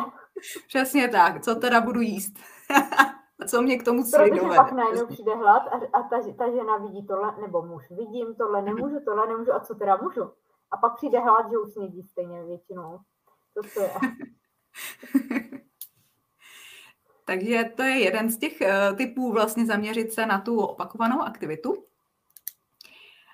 Přesně 0.68 1.08
tak. 1.08 1.42
Co 1.44 1.56
teda 1.56 1.82
budu 1.82 2.02
jíst? 2.02 2.34
a 3.40 3.46
co 3.48 3.62
mě 3.62 3.78
k 3.78 3.84
tomu 3.84 4.04
cíli 4.04 4.30
Protože 4.30 4.56
pak 4.56 4.72
najednou 4.72 5.08
přijde 5.08 5.36
hlad 5.36 5.68
a, 5.68 5.98
a 5.98 6.04
ta, 6.04 6.34
ta 6.38 6.52
žena 6.52 6.78
vidí 6.78 7.08
tohle, 7.08 7.34
nebo 7.42 7.62
muž, 7.62 7.84
vidím 7.90 8.36
tohle, 8.36 8.62
nemůžu, 8.62 9.00
tohle 9.06 9.28
nemůžu, 9.28 9.54
a 9.54 9.60
co 9.60 9.76
teda 9.76 9.98
můžu? 10.02 10.32
A 10.72 10.78
pak 10.78 10.96
přijde 10.96 11.20
hlad, 11.20 11.50
že 11.50 11.58
už 11.58 11.74
snědí 11.74 12.04
stejně 12.04 12.44
většinou. 12.44 13.00
To, 13.54 13.62
to 13.74 13.82
je. 13.82 13.94
Takže 17.26 17.64
to 17.76 17.84
je 17.84 18.00
jeden 18.00 18.30
z 18.30 18.38
těch 18.38 18.62
eh, 18.62 18.94
typů 18.94 19.32
vlastně 19.32 19.66
zaměřit 19.66 20.14
se 20.14 20.26
na 20.26 20.42
tu 20.42 20.60
opakovanou 20.60 21.22
aktivitu. 21.22 21.86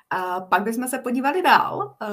A 0.10 0.42
pak 0.42 0.64
bychom 0.64 0.88
se 0.88 1.00
podívali 1.00 1.42
dál. 1.42 1.98
Eh, 2.02 2.08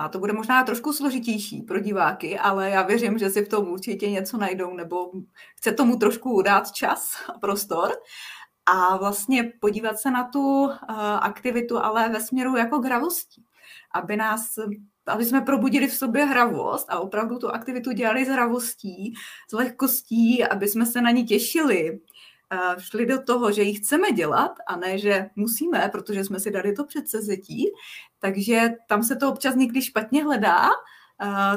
a 0.00 0.08
to 0.08 0.18
bude 0.18 0.32
možná 0.32 0.64
trošku 0.64 0.92
složitější 0.92 1.62
pro 1.62 1.80
diváky, 1.80 2.38
ale 2.38 2.70
já 2.70 2.82
věřím, 2.82 3.18
že 3.18 3.30
si 3.30 3.44
v 3.44 3.48
tom 3.48 3.68
určitě 3.68 4.10
něco 4.10 4.36
najdou 4.36 4.74
nebo 4.74 5.10
chce 5.56 5.72
tomu 5.72 5.96
trošku 5.96 6.42
dát 6.42 6.72
čas 6.72 7.16
a 7.34 7.38
prostor. 7.38 7.90
A 8.66 8.96
vlastně 8.96 9.52
podívat 9.60 9.98
se 9.98 10.10
na 10.10 10.24
tu 10.24 10.70
eh, 10.70 10.94
aktivitu, 11.20 11.78
ale 11.78 12.08
ve 12.08 12.20
směru 12.20 12.56
jako 12.56 12.78
gravostí, 12.78 13.44
aby 13.94 14.16
nás 14.16 14.54
aby 15.06 15.24
jsme 15.24 15.40
probudili 15.40 15.88
v 15.88 15.94
sobě 15.94 16.24
hravost 16.24 16.86
a 16.90 17.00
opravdu 17.00 17.38
tu 17.38 17.48
aktivitu 17.48 17.92
dělali 17.92 18.24
s 18.24 18.28
hravostí, 18.28 19.14
s 19.50 19.52
lehkostí, 19.52 20.44
aby 20.44 20.68
jsme 20.68 20.86
se 20.86 21.00
na 21.00 21.10
ní 21.10 21.24
těšili, 21.24 22.00
šli 22.78 23.06
do 23.06 23.22
toho, 23.22 23.52
že 23.52 23.62
ji 23.62 23.74
chceme 23.74 24.12
dělat 24.12 24.52
a 24.66 24.76
ne, 24.76 24.98
že 24.98 25.30
musíme, 25.36 25.88
protože 25.92 26.24
jsme 26.24 26.40
si 26.40 26.50
dali 26.50 26.72
to 26.72 26.84
předsezetí. 26.84 27.66
Takže 28.18 28.70
tam 28.88 29.02
se 29.02 29.16
to 29.16 29.28
občas 29.28 29.54
někdy 29.54 29.82
špatně 29.82 30.24
hledá, 30.24 30.68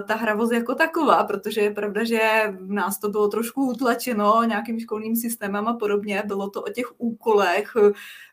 ta 0.07 0.15
hravost 0.15 0.53
jako 0.53 0.75
taková, 0.75 1.23
protože 1.23 1.61
je 1.61 1.71
pravda, 1.71 2.03
že 2.03 2.19
v 2.59 2.71
nás 2.71 2.99
to 2.99 3.09
bylo 3.09 3.27
trošku 3.27 3.69
utlačeno 3.69 4.43
nějakým 4.43 4.79
školním 4.79 5.15
systémem 5.15 5.67
a 5.67 5.73
podobně. 5.73 6.23
Bylo 6.25 6.49
to 6.49 6.61
o 6.61 6.69
těch 6.69 6.85
úkolech, 6.97 7.73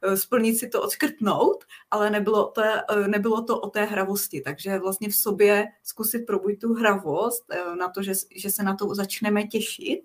e, 0.02 0.16
splnit 0.16 0.56
si 0.56 0.68
to, 0.68 0.82
odškrtnout, 0.82 1.64
ale 1.90 2.10
nebylo 2.10 2.50
to, 2.50 2.62
nebylo 3.06 3.42
to 3.42 3.60
o 3.60 3.70
té 3.70 3.84
hravosti. 3.84 4.40
Takže 4.40 4.78
vlastně 4.78 5.08
v 5.08 5.14
sobě 5.14 5.66
zkusit 5.82 6.26
probudit 6.26 6.60
tu 6.60 6.74
hravost, 6.74 7.44
na 7.78 7.88
to, 7.88 8.02
že, 8.02 8.12
že 8.36 8.50
se 8.50 8.62
na 8.62 8.74
to 8.76 8.94
začneme 8.94 9.44
těšit. 9.46 10.00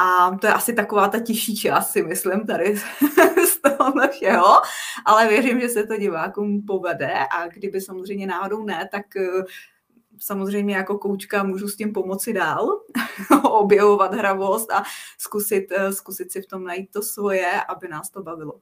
A 0.00 0.36
to 0.40 0.46
je 0.46 0.52
asi 0.52 0.72
taková 0.72 1.08
ta 1.08 1.20
těžší 1.20 1.56
část, 1.56 1.90
si 1.90 2.02
myslím, 2.02 2.46
tady 2.46 2.76
z 3.46 3.60
toho 3.60 3.92
všeho, 4.10 4.56
ale 5.04 5.28
věřím, 5.28 5.60
že 5.60 5.68
se 5.68 5.86
to 5.86 5.96
divákům 5.96 6.66
povede 6.66 7.14
a 7.38 7.48
kdyby 7.48 7.80
samozřejmě 7.80 8.26
náhodou 8.26 8.64
ne, 8.64 8.88
tak 8.92 9.04
samozřejmě 10.20 10.76
jako 10.76 10.98
koučka 10.98 11.42
můžu 11.42 11.68
s 11.68 11.76
tím 11.76 11.92
pomoci 11.92 12.32
dál, 12.32 12.80
objevovat 13.42 14.14
hravost 14.14 14.72
a 14.72 14.82
zkusit, 15.18 15.72
eh, 15.72 15.92
zkusit 15.92 16.32
si 16.32 16.42
v 16.42 16.46
tom 16.46 16.64
najít 16.64 16.92
to 16.92 17.02
svoje, 17.02 17.62
aby 17.68 17.88
nás 17.88 18.10
to 18.10 18.22
bavilo. 18.22 18.52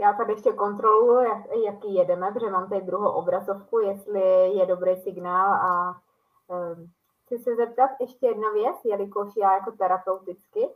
Já 0.00 0.12
tady 0.12 0.32
ještě 0.32 0.52
kontroluji, 0.52 1.24
jak, 1.24 1.38
jaký 1.64 1.94
jedeme, 1.94 2.32
protože 2.32 2.50
mám 2.50 2.68
tady 2.68 2.80
druhou 2.80 3.08
obrazovku, 3.10 3.78
jestli 3.78 4.20
je 4.58 4.66
dobrý 4.66 4.96
signál 4.96 5.52
a 5.52 6.00
um, 6.46 6.90
chci 7.30 7.38
se 7.38 7.56
zeptat 7.56 7.90
ještě 8.00 8.26
jedna 8.26 8.50
věc, 8.50 8.76
jelikož 8.84 9.36
já 9.36 9.54
jako 9.54 9.72
terapeuticky, 9.72 10.68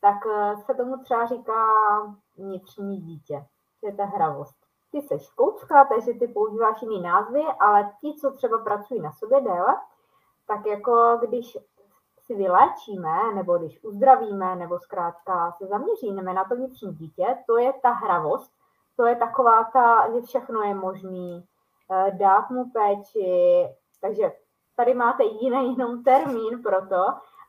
tak 0.00 0.16
eh, 0.26 0.56
se 0.56 0.74
tomu 0.74 0.96
třeba 1.02 1.26
říká 1.26 1.64
vnitřní 2.36 3.00
dítě, 3.00 3.46
to 3.80 3.86
je 3.86 3.94
ta 3.94 4.04
hravost. 4.04 4.56
Ty 4.92 5.02
seš 5.02 5.30
koučka, 5.30 5.84
takže 5.84 6.12
ty 6.12 6.28
používáš 6.28 6.82
jiný 6.82 7.00
názvy, 7.00 7.44
ale 7.60 7.92
ti, 8.00 8.14
co 8.20 8.30
třeba 8.30 8.58
pracují 8.58 9.00
na 9.00 9.12
sobě 9.12 9.40
déle, 9.40 9.76
tak 10.46 10.66
jako 10.66 11.18
když 11.28 11.58
si 12.18 12.34
vyléčíme, 12.34 13.34
nebo 13.34 13.58
když 13.58 13.84
uzdravíme, 13.84 14.56
nebo 14.56 14.78
zkrátka 14.78 15.52
se 15.52 15.66
zaměříme 15.66 16.22
na 16.22 16.44
to 16.44 16.56
vnitřní 16.56 16.94
dítě, 16.94 17.38
to 17.46 17.58
je 17.58 17.72
ta 17.82 17.90
hravost, 17.90 18.52
to 18.96 19.06
je 19.06 19.16
taková 19.16 19.64
ta, 19.64 20.12
že 20.12 20.20
všechno 20.20 20.62
je 20.62 20.74
možný, 20.74 21.44
eh, 21.90 22.10
dát 22.10 22.50
mu 22.50 22.70
péči, 22.70 23.68
takže 24.00 24.32
tady 24.78 24.94
máte 24.94 25.24
jiný 25.24 25.76
jenom 25.78 26.02
termín 26.04 26.62
pro 26.62 26.86
to. 26.86 27.04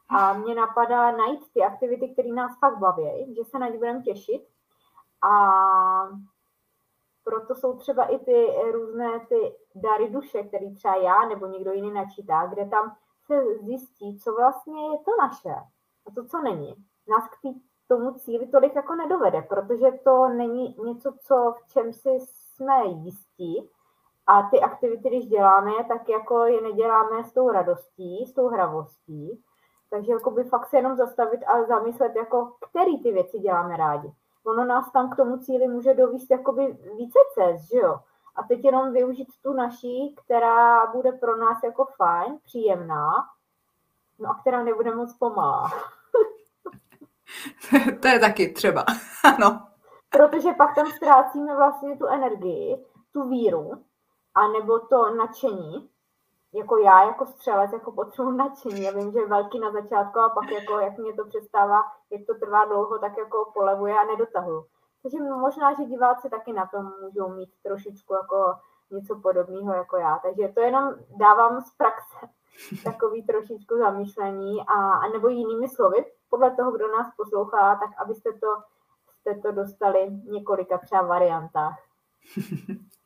A 0.10 0.34
mě 0.34 0.56
napadá 0.56 1.12
najít 1.12 1.54
ty 1.54 1.64
aktivity, 1.64 2.10
které 2.10 2.30
nás 2.30 2.60
fakt 2.60 2.78
baví, 2.78 3.36
že 3.36 3.44
se 3.44 3.60
na 3.60 3.68
ně 3.68 3.78
budeme 3.78 4.02
těšit. 4.02 4.48
A 5.22 6.10
proto 7.24 7.56
jsou 7.56 7.78
třeba 7.78 8.04
i 8.06 8.20
ty 8.20 8.48
různé 8.72 9.20
ty 9.20 9.56
dary 9.76 10.10
duše, 10.10 10.44
který 10.44 10.76
třeba 10.76 10.96
já 10.96 11.26
nebo 11.26 11.46
někdo 11.46 11.72
jiný 11.72 11.92
načítá, 11.92 12.46
kde 12.46 12.66
tam 12.66 12.96
se 13.26 13.44
zjistí, 13.62 14.20
co 14.20 14.34
vlastně 14.34 14.82
je 14.82 14.98
to 14.98 15.12
naše 15.22 15.56
a 16.08 16.12
to, 16.16 16.26
co 16.26 16.42
není. 16.42 16.76
Nás 17.08 17.30
k 17.30 17.42
tý, 17.42 17.54
tomu 17.88 18.14
cíli 18.14 18.48
tolik 18.48 18.76
jako 18.76 18.96
nedovede, 18.96 19.42
protože 19.42 19.92
to 20.04 20.28
není 20.28 20.76
něco, 20.86 21.14
co 21.22 21.56
v 21.58 21.68
čem 21.68 21.94
si 21.94 22.10
jsme 22.20 22.86
jistí 22.86 23.70
a 24.30 24.50
ty 24.50 24.60
aktivity, 24.60 25.10
když 25.10 25.28
děláme, 25.28 25.72
tak 25.88 26.10
jako 26.10 26.46
je 26.46 26.62
neděláme 26.62 27.24
s 27.24 27.34
tou 27.34 27.50
radostí, 27.50 28.26
s 28.26 28.34
tou 28.34 28.48
hravostí, 28.48 29.44
takže 29.90 30.12
jako 30.12 30.32
by 30.32 30.44
fakt 30.44 30.68
se 30.70 30.78
jenom 30.78 30.96
zastavit 30.96 31.42
a 31.48 31.64
zamyslet, 31.64 32.16
jako 32.16 32.54
který 32.70 33.04
ty 33.04 33.12
věci 33.12 33.40
děláme 33.40 33.78
rádi 33.78 34.12
ono 34.50 34.66
nás 34.66 34.92
tam 34.92 35.10
k 35.10 35.16
tomu 35.16 35.38
cíli 35.38 35.68
může 35.68 35.94
dovíst 35.94 36.32
jakoby 36.32 36.78
více 36.98 37.20
cest, 37.34 37.70
že 37.70 37.78
jo? 37.78 38.00
A 38.36 38.44
teď 38.44 38.64
jenom 38.64 38.94
využít 38.94 39.28
tu 39.44 39.54
naší, 39.54 40.16
která 40.26 40.86
bude 40.86 41.12
pro 41.12 41.38
nás 41.38 41.58
jako 41.64 41.86
fajn, 41.98 42.38
příjemná, 42.46 43.12
no 44.20 44.30
a 44.30 44.38
která 44.42 44.64
nebude 44.64 44.96
moc 44.96 45.14
pomalá. 45.14 45.72
to 48.02 48.08
je 48.08 48.20
taky 48.20 48.54
třeba, 48.54 48.86
ano. 49.24 49.68
Protože 50.10 50.52
pak 50.58 50.76
tam 50.76 50.88
ztrácíme 50.88 51.56
vlastně 51.56 51.98
tu 51.98 52.08
energii, 52.08 52.86
tu 53.12 53.30
víru, 53.30 53.86
a 54.40 54.48
nebo 54.48 54.80
to 54.80 55.16
nadšení, 55.16 55.90
jako 56.54 56.78
já, 56.78 57.04
jako 57.04 57.26
střelec, 57.26 57.74
jako 57.74 57.92
potřebuji 57.92 58.32
nadšení. 58.32 58.84
Já 58.84 58.92
vím, 58.92 59.12
že 59.12 59.20
je 59.20 59.28
velký 59.28 59.60
na 59.60 59.72
začátku 59.72 60.20
a 60.20 60.30
pak 60.30 60.52
jako, 60.52 60.80
jak 60.80 60.98
mě 60.98 61.14
to 61.14 61.26
přestává, 61.26 61.84
jak 62.12 62.22
to 62.28 62.34
trvá 62.34 62.66
dlouho, 62.66 63.00
tak 63.00 63.18
jako 63.18 63.52
polevuje 63.54 63.94
a 64.00 64.06
nedotahuju. 64.06 64.66
Takže 65.04 65.18
možná, 65.20 65.74
že 65.74 65.84
diváci 65.84 66.30
taky 66.30 66.54
na 66.54 66.66
tom 66.66 66.92
můžou 67.02 67.30
mít 67.30 67.50
trošičku 67.64 68.14
jako 68.14 68.54
něco 68.92 69.20
podobného 69.20 69.74
jako 69.74 69.98
já. 69.98 70.20
Takže 70.24 70.54
to 70.54 70.60
jenom 70.60 70.96
dávám 71.18 71.62
z 71.62 71.76
praxe 71.78 72.18
takový 72.84 73.24
trošičku 73.24 73.78
zamýšlení 73.78 74.62
a, 74.68 74.92
a 74.92 75.08
nebo 75.08 75.28
jinými 75.28 75.68
slovy, 75.68 76.06
podle 76.30 76.52
toho, 76.52 76.72
kdo 76.72 76.88
nás 76.88 77.16
poslouchá, 77.18 77.76
tak 77.76 77.90
abyste 78.02 78.34
to, 78.34 78.48
jste 79.10 79.36
to 79.36 79.52
dostali 79.52 80.08
několika 80.26 80.78
třeba 80.78 81.02
variantách. 81.02 81.80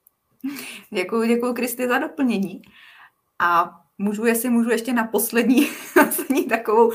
děkuji, 0.90 1.28
děkuji 1.28 1.54
Kristi 1.54 1.88
za 1.88 1.98
doplnění. 1.98 2.62
A 3.40 3.80
můžu, 3.98 4.26
jestli 4.26 4.50
můžu 4.50 4.70
ještě 4.70 4.94
na 4.94 5.04
poslední, 5.04 5.68
poslední 5.94 6.46
takovou 6.46 6.92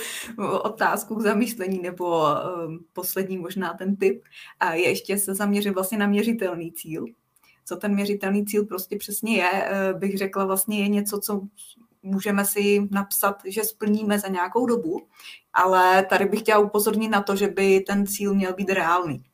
otázku 0.62 1.14
k 1.14 1.22
zamýšlení, 1.22 1.78
nebo 1.82 2.26
um, 2.66 2.84
poslední 2.92 3.38
možná 3.38 3.74
ten 3.74 3.96
tip, 3.96 4.22
a 4.60 4.74
je 4.74 4.88
ještě 4.88 5.18
se 5.18 5.34
zaměřit 5.34 5.70
vlastně 5.70 5.98
na 5.98 6.06
měřitelný 6.06 6.72
cíl. 6.72 7.06
Co 7.64 7.76
ten 7.76 7.94
měřitelný 7.94 8.46
cíl 8.46 8.66
prostě 8.66 8.96
přesně 8.96 9.36
je, 9.36 9.50
eh, 9.52 9.94
bych 9.94 10.18
řekla 10.18 10.44
vlastně 10.44 10.80
je 10.80 10.88
něco, 10.88 11.20
co 11.20 11.40
můžeme 12.02 12.44
si 12.44 12.88
napsat, 12.90 13.42
že 13.46 13.64
splníme 13.64 14.18
za 14.18 14.28
nějakou 14.28 14.66
dobu, 14.66 15.06
ale 15.52 16.04
tady 16.04 16.24
bych 16.24 16.40
chtěla 16.40 16.58
upozornit 16.58 17.08
na 17.08 17.22
to, 17.22 17.36
že 17.36 17.48
by 17.48 17.80
ten 17.80 18.06
cíl 18.06 18.34
měl 18.34 18.54
být 18.54 18.70
reálný. 18.70 19.24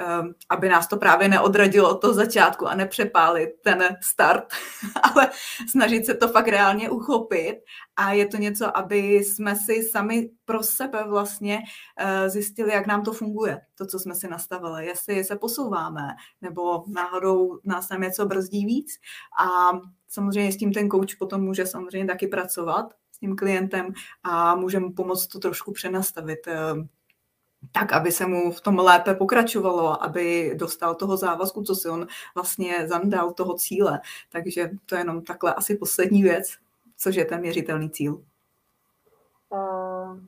Ehm, 0.00 0.34
aby 0.48 0.68
nás 0.68 0.88
to 0.88 0.96
právě 0.96 1.28
neodradilo 1.28 1.90
od 1.90 2.00
toho 2.00 2.14
začátku 2.14 2.66
a 2.66 2.74
nepřepálit 2.74 3.50
ten 3.64 3.96
start, 4.02 4.44
ale 5.02 5.30
snažit 5.68 6.06
se 6.06 6.14
to 6.14 6.28
fakt 6.28 6.48
reálně 6.48 6.90
uchopit. 6.90 7.56
A 7.96 8.12
je 8.12 8.26
to 8.26 8.36
něco, 8.36 8.76
aby 8.76 8.98
jsme 8.98 9.56
si 9.56 9.82
sami 9.82 10.30
pro 10.44 10.62
sebe 10.62 11.04
vlastně 11.08 11.58
eh, 11.96 12.30
zjistili, 12.30 12.72
jak 12.72 12.86
nám 12.86 13.02
to 13.02 13.12
funguje, 13.12 13.60
to, 13.74 13.86
co 13.86 13.98
jsme 13.98 14.14
si 14.14 14.28
nastavili, 14.28 14.86
jestli 14.86 15.24
se 15.24 15.36
posouváme, 15.36 16.08
nebo 16.40 16.84
náhodou 16.86 17.60
nás 17.64 17.88
tam 17.88 18.00
něco 18.00 18.26
brzdí 18.26 18.66
víc. 18.66 18.90
A 19.40 19.70
samozřejmě 20.08 20.52
s 20.52 20.56
tím 20.56 20.72
ten 20.72 20.90
coach 20.90 21.16
potom 21.18 21.42
může 21.42 21.66
samozřejmě 21.66 22.06
taky 22.06 22.26
pracovat 22.26 22.94
s 23.12 23.18
tím 23.18 23.36
klientem 23.36 23.92
a 24.22 24.54
může 24.54 24.80
mu 24.80 24.92
pomoct 24.92 25.26
to 25.26 25.38
trošku 25.38 25.72
přenastavit 25.72 26.46
ehm, 26.46 26.88
tak, 27.72 27.92
aby 27.92 28.12
se 28.12 28.26
mu 28.26 28.52
v 28.52 28.60
tom 28.60 28.78
lépe 28.78 29.14
pokračovalo, 29.14 30.02
aby 30.04 30.54
dostal 30.56 30.94
toho 30.94 31.16
závazku, 31.16 31.62
co 31.62 31.74
si 31.74 31.88
on 31.88 32.06
vlastně 32.34 32.88
zandal, 32.88 33.32
toho 33.32 33.54
cíle. 33.54 34.00
Takže 34.32 34.70
to 34.86 34.94
je 34.94 35.00
jenom 35.00 35.22
takhle 35.24 35.54
asi 35.54 35.76
poslední 35.76 36.22
věc, 36.22 36.52
což 36.98 37.16
je 37.16 37.24
ten 37.24 37.40
měřitelný 37.40 37.90
cíl. 37.90 38.22
Uh, 39.50 40.18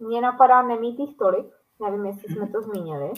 mně 0.00 0.20
napadá 0.20 0.62
nemít 0.62 0.98
jich 0.98 1.16
tolik, 1.16 1.46
nevím, 1.80 2.06
jestli 2.06 2.34
jsme 2.34 2.48
to 2.48 2.62
zmínili. 2.62 3.10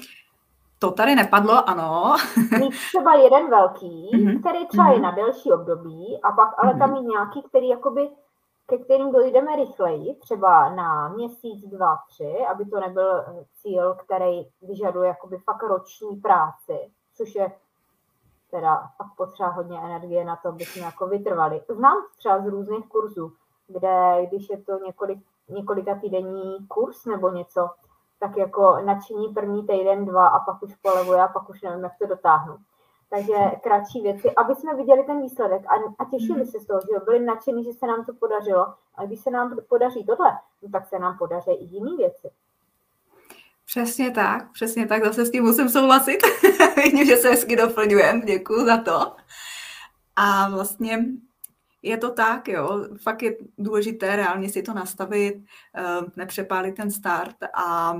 To 0.78 0.90
tady 0.90 1.14
nepadlo, 1.14 1.68
ano. 1.68 2.16
mít 2.60 2.74
třeba 2.88 3.14
jeden 3.14 3.50
velký, 3.50 4.10
Mhm, 4.14 4.40
který 4.40 4.66
třeba 4.66 4.88
je 4.88 4.94
mhm. 4.94 5.02
na 5.02 5.10
delší 5.10 5.52
období 5.52 6.18
a 6.22 6.32
pak 6.32 6.54
ale 6.58 6.78
tam 6.78 6.92
mít 6.92 7.08
nějaký, 7.08 7.42
který 7.42 7.68
jakoby, 7.68 8.08
ke 8.66 8.78
kterým 8.78 9.12
dojdeme 9.12 9.56
rychleji, 9.56 10.14
třeba 10.14 10.68
na 10.68 11.08
měsíc, 11.08 11.68
dva, 11.68 11.98
tři, 12.08 12.46
aby 12.50 12.64
to 12.64 12.80
nebyl 12.80 13.20
eh, 13.20 13.44
cíl, 13.54 13.94
který 13.94 14.48
vyžaduje 14.62 15.08
jakoby 15.08 15.38
fakt 15.38 15.62
roční 15.62 16.16
práci, 16.16 16.90
což 17.14 17.34
je 17.34 17.52
teda 18.50 18.76
fakt 18.96 19.14
potřeba 19.16 19.48
hodně 19.48 19.78
energie 19.78 20.24
na 20.24 20.36
to, 20.36 20.48
aby 20.48 20.64
jsme 20.64 20.82
jako 20.82 21.06
vytrvali. 21.06 21.62
Znám 21.68 21.96
třeba 22.18 22.40
z 22.40 22.46
různých 22.46 22.88
kurzů, 22.88 23.32
kde 23.68 24.26
když 24.28 24.48
je 24.48 24.62
to 24.62 24.78
několik, 24.86 25.18
několika 25.48 25.94
týdenní 25.94 26.66
kurz 26.68 27.04
nebo 27.04 27.30
něco, 27.30 27.70
tak 28.20 28.36
jako 28.36 28.78
nadšení 28.84 29.28
první 29.28 29.66
týden, 29.66 30.04
dva 30.04 30.26
a 30.26 30.44
pak 30.44 30.62
už 30.62 30.74
polevuje 30.74 31.22
a 31.22 31.28
pak 31.28 31.50
už 31.50 31.62
nevím, 31.62 31.84
jak 31.84 31.92
to 31.98 32.06
dotáhnu. 32.06 32.56
Takže 33.10 33.34
kratší 33.62 34.00
věci, 34.00 34.30
aby 34.34 34.54
jsme 34.54 34.74
viděli 34.74 35.04
ten 35.04 35.22
výsledek 35.22 35.62
a, 35.66 35.74
a 35.98 36.10
těšili 36.10 36.46
se 36.46 36.60
z 36.60 36.66
toho, 36.66 36.80
že 36.80 37.04
byli 37.04 37.20
nadšení, 37.20 37.64
že 37.64 37.72
se 37.72 37.86
nám 37.86 38.04
to 38.04 38.14
podařilo. 38.14 38.74
A 38.94 39.04
když 39.06 39.20
se 39.20 39.30
nám 39.30 39.56
podaří 39.68 40.04
tohle, 40.04 40.30
no, 40.62 40.68
tak 40.72 40.86
se 40.86 40.98
nám 40.98 41.18
podaří 41.18 41.50
i 41.50 41.64
jiné 41.64 41.96
věci. 41.96 42.30
Přesně 43.66 44.10
tak, 44.10 44.52
přesně 44.52 44.86
tak, 44.86 45.04
zase 45.04 45.26
s 45.26 45.30
tím 45.30 45.44
musím 45.44 45.68
souhlasit. 45.68 46.18
Vidím, 46.76 47.06
že 47.06 47.16
se 47.16 47.28
hezky 47.30 47.56
doplňujem, 47.56 48.20
děkuji 48.20 48.66
za 48.66 48.76
to. 48.76 49.16
A 50.16 50.50
vlastně 50.50 51.04
je 51.82 51.96
to 51.96 52.10
tak, 52.10 52.48
jo, 52.48 52.84
fakt 53.02 53.22
je 53.22 53.36
důležité 53.58 54.16
reálně 54.16 54.48
si 54.48 54.62
to 54.62 54.74
nastavit, 54.74 55.44
eh, 55.74 55.82
nepřepálit 56.16 56.74
ten 56.74 56.90
start 56.90 57.36
a 57.54 57.94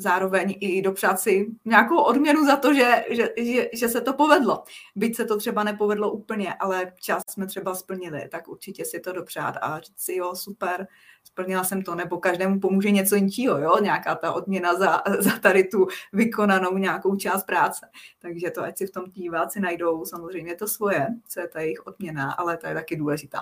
zároveň 0.00 0.56
i 0.60 0.82
dopřát 0.82 1.20
si 1.20 1.46
nějakou 1.64 1.98
odměnu 2.02 2.46
za 2.46 2.56
to, 2.56 2.74
že, 2.74 3.04
že, 3.10 3.28
že, 3.36 3.68
že 3.72 3.88
se 3.88 4.00
to 4.00 4.12
povedlo. 4.12 4.64
Byť 4.96 5.16
se 5.16 5.24
to 5.24 5.36
třeba 5.36 5.64
nepovedlo 5.64 6.12
úplně, 6.12 6.54
ale 6.54 6.92
čas 7.00 7.22
jsme 7.30 7.46
třeba 7.46 7.74
splnili, 7.74 8.28
tak 8.28 8.48
určitě 8.48 8.84
si 8.84 9.00
to 9.00 9.12
dopřát 9.12 9.54
a 9.60 9.80
říct 9.80 10.00
si, 10.00 10.14
jo, 10.14 10.34
super, 10.34 10.86
splnila 11.24 11.64
jsem 11.64 11.82
to, 11.82 11.94
nebo 11.94 12.18
každému 12.18 12.60
pomůže 12.60 12.90
něco 12.90 13.14
jiného, 13.14 13.58
jo, 13.58 13.78
nějaká 13.80 14.14
ta 14.14 14.32
odměna 14.32 14.74
za, 14.74 15.02
za 15.18 15.38
tady 15.42 15.64
tu 15.64 15.86
vykonanou 16.12 16.78
nějakou 16.78 17.16
část 17.16 17.44
práce. 17.44 17.88
Takže 18.18 18.50
to, 18.50 18.62
ať 18.62 18.78
si 18.78 18.86
v 18.86 18.90
tom 18.90 19.04
diváci 19.04 19.60
najdou 19.60 20.04
samozřejmě 20.04 20.54
to 20.54 20.68
svoje, 20.68 21.06
co 21.28 21.40
je 21.40 21.48
ta 21.48 21.60
jejich 21.60 21.86
odměna, 21.86 22.32
ale 22.32 22.56
to 22.56 22.66
je 22.66 22.74
taky 22.74 22.96
důležitá. 22.96 23.40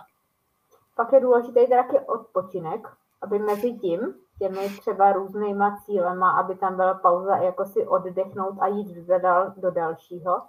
Pak 0.95 1.13
je 1.13 1.21
důležitý 1.21 1.67
taky 1.69 1.99
odpočinek, 2.07 2.89
aby 3.23 3.39
mezi 3.39 3.73
tím, 3.73 4.01
těmi 4.39 4.69
třeba 4.69 5.13
různýma 5.13 5.79
cílema, 5.85 6.31
aby 6.31 6.55
tam 6.55 6.77
byla 6.77 6.95
pauza, 6.95 7.37
jako 7.37 7.65
si 7.65 7.87
oddechnout 7.87 8.55
a 8.61 8.67
jít 8.67 9.07
dal, 9.23 9.53
do 9.57 9.71
dalšího. 9.71 10.43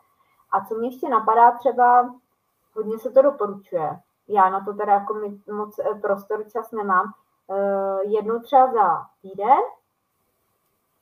A 0.52 0.66
co 0.66 0.76
mě 0.76 0.88
ještě 0.88 1.10
napadá, 1.10 1.52
třeba 1.52 2.16
hodně 2.74 3.00
se 3.00 3.12
to 3.12 3.22
doporučuje. 3.22 4.00
Já 4.28 4.50
na 4.50 4.66
to 4.66 4.74
teda 4.74 4.94
jako 4.94 5.22
moc 5.52 5.80
prostor 6.02 6.50
čas 6.50 6.72
nemám. 6.72 7.14
Jednou 8.04 8.40
třeba 8.40 8.72
za 8.72 9.06
týden 9.22 9.58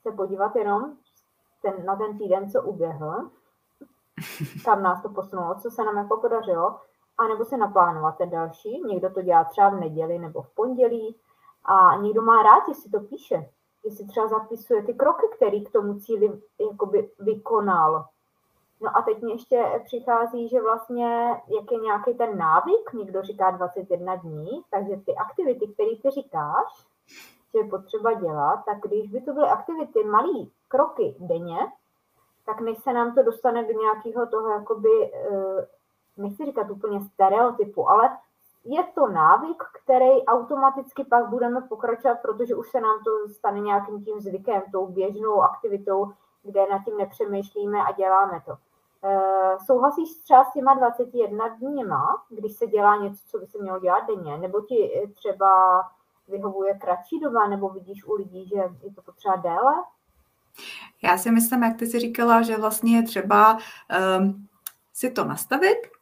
se 0.02 0.12
podívat 0.12 0.56
jenom 0.56 0.94
ten, 1.62 1.86
na 1.86 1.96
ten 1.96 2.18
týden, 2.18 2.50
co 2.50 2.64
uběhl, 2.64 3.30
kam 4.66 4.84
nás 4.84 5.02
to 5.02 5.10
posunulo, 5.10 5.56
co 5.56 5.72
se 5.72 5.84
nám 5.84 5.98
jako 5.98 6.18
podařilo, 6.18 6.80
anebo 7.18 7.46
se 7.46 7.58
naplánovat 7.58 8.18
ten 8.18 8.30
další. 8.30 8.82
Někdo 8.88 9.10
to 9.10 9.22
dělá 9.22 9.44
třeba 9.44 9.70
v 9.70 9.80
neděli 9.80 10.20
nebo 10.20 10.42
v 10.42 10.56
pondělí, 10.56 11.16
a 11.66 11.96
někdo 11.96 12.22
má 12.22 12.44
rád, 12.44 12.68
jestli 12.68 12.92
to 12.92 13.00
píše, 13.00 13.50
jestli 13.84 14.08
třeba 14.08 14.28
zapisuje 14.28 14.84
ty 14.84 14.94
kroky, 14.94 15.28
který 15.36 15.64
k 15.64 15.72
tomu 15.72 16.00
cíli 16.00 16.42
jakoby 16.72 17.10
vykonal. 17.20 18.06
No 18.82 18.98
a 18.98 19.02
teď 19.02 19.22
mě 19.22 19.34
ještě 19.34 19.82
přichází, 19.86 20.50
že 20.50 20.62
vlastně, 20.62 21.28
jak 21.30 21.72
je 21.72 21.78
nějaký 21.78 22.14
ten 22.14 22.38
návyk, 22.38 22.94
někdo 22.94 23.22
říká 23.22 23.52
21 23.52 24.16
dní, 24.16 24.62
takže 24.72 24.96
ty 25.06 25.16
aktivity, 25.16 25.68
které 25.68 25.96
ty 26.02 26.10
říkáš, 26.10 26.88
že 27.54 27.60
je 27.60 27.70
potřeba 27.70 28.14
dělat, 28.14 28.66
tak 28.66 28.78
když 28.82 29.12
by 29.12 29.22
to 29.22 29.34
byly 29.34 29.48
aktivity, 29.50 30.04
malé 30.04 30.46
kroky 30.68 31.16
denně, 31.20 31.58
tak 32.46 32.60
než 32.62 32.78
se 32.78 32.94
nám 32.94 33.16
to 33.16 33.24
dostane 33.24 33.64
do 33.64 33.82
nějakého 33.82 34.26
toho, 34.26 34.50
jakoby, 34.50 35.12
nechci 36.18 36.46
říkat 36.46 36.70
úplně 36.70 37.02
stereotypu, 37.02 37.90
ale 37.90 38.18
je 38.66 38.84
to 38.84 39.08
návyk, 39.08 39.64
který 39.84 40.26
automaticky 40.26 41.04
pak 41.04 41.30
budeme 41.30 41.62
pokračovat, 41.62 42.18
protože 42.22 42.56
už 42.56 42.70
se 42.70 42.82
nám 42.82 43.04
to 43.04 43.34
stane 43.34 43.60
nějakým 43.60 44.06
tím 44.06 44.20
zvykem, 44.20 44.62
tou 44.72 44.88
běžnou 44.88 45.42
aktivitou, 45.42 46.12
kde 46.44 46.66
nad 46.72 46.86
tím 46.86 46.98
nepřemýšlíme 46.98 47.78
a 47.78 47.92
děláme 47.92 48.42
to. 48.46 48.52
E, 49.04 49.20
souhlasíš 49.66 50.16
třeba 50.16 50.44
s 50.44 50.54
těma 50.54 50.74
21 50.74 51.48
dněma, 51.48 52.24
když 52.30 52.54
se 52.54 52.68
dělá 52.68 52.96
něco, 52.98 53.24
co 53.28 53.38
by 53.38 53.48
se 53.48 53.58
mělo 53.62 53.80
dělat 53.80 54.08
denně, 54.08 54.38
nebo 54.38 54.62
ti 54.62 55.12
třeba 55.16 55.82
vyhovuje 56.28 56.74
kratší 56.74 57.20
doba, 57.20 57.48
nebo 57.48 57.70
vidíš 57.70 58.06
u 58.06 58.14
lidí, 58.14 58.48
že 58.48 58.56
je 58.56 58.94
to 58.96 59.02
potřeba 59.02 59.36
déle? 59.36 59.74
Já 61.04 61.18
si 61.18 61.32
myslím, 61.32 61.64
jak 61.64 61.78
ty 61.78 61.86
si 61.86 62.00
říkala, 62.00 62.42
že 62.42 62.58
vlastně 62.58 62.96
je 62.96 63.04
třeba 63.04 63.58
um, 64.20 64.48
si 64.94 65.12
to 65.12 65.24
nastavit, 65.24 65.95